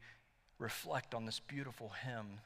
reflect 0.58 1.14
on 1.14 1.26
this 1.26 1.40
beautiful 1.40 1.92
hymn 2.04 2.40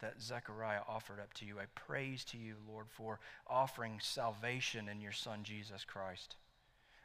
that 0.00 0.20
Zechariah 0.20 0.82
offered 0.88 1.20
up 1.20 1.32
to 1.34 1.46
you. 1.46 1.58
I 1.58 1.64
praise 1.74 2.24
to 2.26 2.36
you, 2.36 2.56
Lord, 2.68 2.86
for 2.90 3.18
offering 3.46 3.98
salvation 4.02 4.88
in 4.88 5.00
your 5.00 5.12
Son, 5.12 5.40
Jesus 5.42 5.84
Christ 5.84 6.36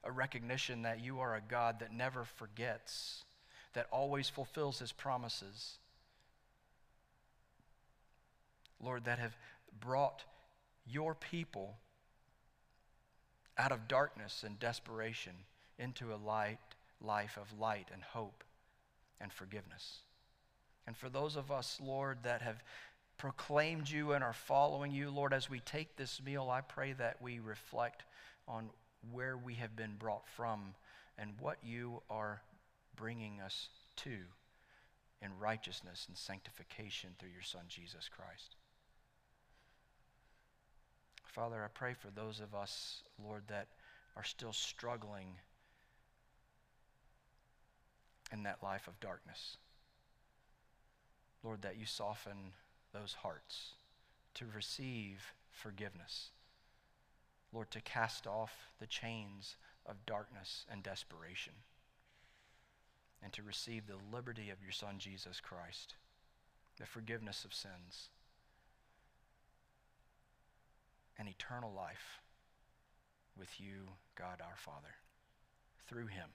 a 0.03 0.11
recognition 0.11 0.81
that 0.81 1.03
you 1.03 1.19
are 1.19 1.35
a 1.35 1.41
God 1.41 1.79
that 1.79 1.93
never 1.93 2.25
forgets, 2.25 3.23
that 3.73 3.87
always 3.91 4.29
fulfills 4.29 4.79
his 4.79 4.91
promises. 4.91 5.77
Lord, 8.83 9.05
that 9.05 9.19
have 9.19 9.35
brought 9.79 10.23
your 10.87 11.13
people 11.13 11.75
out 13.57 13.71
of 13.71 13.87
darkness 13.87 14.43
and 14.45 14.59
desperation 14.59 15.33
into 15.77 16.13
a 16.13 16.15
light 16.15 16.57
life 17.03 17.37
of 17.39 17.59
light 17.59 17.87
and 17.91 18.03
hope 18.03 18.43
and 19.19 19.33
forgiveness. 19.33 19.99
And 20.91 20.97
for 20.97 21.07
those 21.07 21.37
of 21.37 21.51
us, 21.51 21.79
Lord, 21.81 22.17
that 22.23 22.41
have 22.41 22.61
proclaimed 23.17 23.89
you 23.89 24.11
and 24.11 24.21
are 24.21 24.33
following 24.33 24.91
you, 24.91 25.09
Lord, 25.09 25.33
as 25.33 25.49
we 25.49 25.61
take 25.61 25.95
this 25.95 26.21
meal, 26.21 26.49
I 26.51 26.59
pray 26.59 26.91
that 26.91 27.21
we 27.21 27.39
reflect 27.39 28.03
on 28.45 28.69
where 29.09 29.37
we 29.37 29.53
have 29.53 29.73
been 29.73 29.95
brought 29.97 30.27
from 30.27 30.75
and 31.17 31.31
what 31.39 31.59
you 31.63 32.01
are 32.09 32.41
bringing 32.97 33.39
us 33.39 33.69
to 34.03 34.17
in 35.21 35.29
righteousness 35.39 36.07
and 36.09 36.17
sanctification 36.17 37.11
through 37.17 37.29
your 37.29 37.41
Son, 37.41 37.61
Jesus 37.69 38.09
Christ. 38.13 38.57
Father, 41.23 41.63
I 41.63 41.69
pray 41.69 41.93
for 41.93 42.09
those 42.09 42.41
of 42.41 42.53
us, 42.53 43.01
Lord, 43.17 43.43
that 43.47 43.67
are 44.17 44.25
still 44.25 44.51
struggling 44.51 45.37
in 48.33 48.43
that 48.43 48.61
life 48.61 48.89
of 48.89 48.99
darkness. 48.99 49.55
Lord, 51.43 51.61
that 51.63 51.77
you 51.77 51.85
soften 51.85 52.53
those 52.93 53.13
hearts 53.21 53.73
to 54.35 54.45
receive 54.53 55.33
forgiveness 55.49 56.29
Lord, 57.53 57.69
to 57.71 57.81
cast 57.81 58.27
off 58.27 58.71
the 58.79 58.87
chains 58.87 59.57
of 59.85 60.05
darkness 60.05 60.65
and 60.71 60.81
desperation. 60.83 61.53
and 63.23 63.31
to 63.33 63.43
receive 63.43 63.85
the 63.85 63.97
liberty 64.11 64.49
of 64.49 64.63
your 64.63 64.71
Son, 64.71 64.95
Jesus 64.97 65.39
Christ, 65.39 65.95
the 66.79 66.85
forgiveness 66.85 67.45
of 67.45 67.53
sins, 67.53 68.09
and 71.19 71.29
eternal 71.29 71.71
life 71.71 72.19
with 73.37 73.59
you, 73.59 73.89
God 74.17 74.41
our 74.41 74.57
Father, 74.57 74.95
through 75.87 76.07
him. 76.07 76.29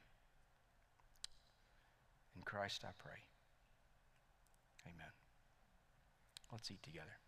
In 2.37 2.43
Christ 2.43 2.85
I 2.85 2.93
pray. 2.99 3.25
Amen. 4.87 5.13
Let's 6.53 6.71
eat 6.71 6.83
together. 6.83 7.19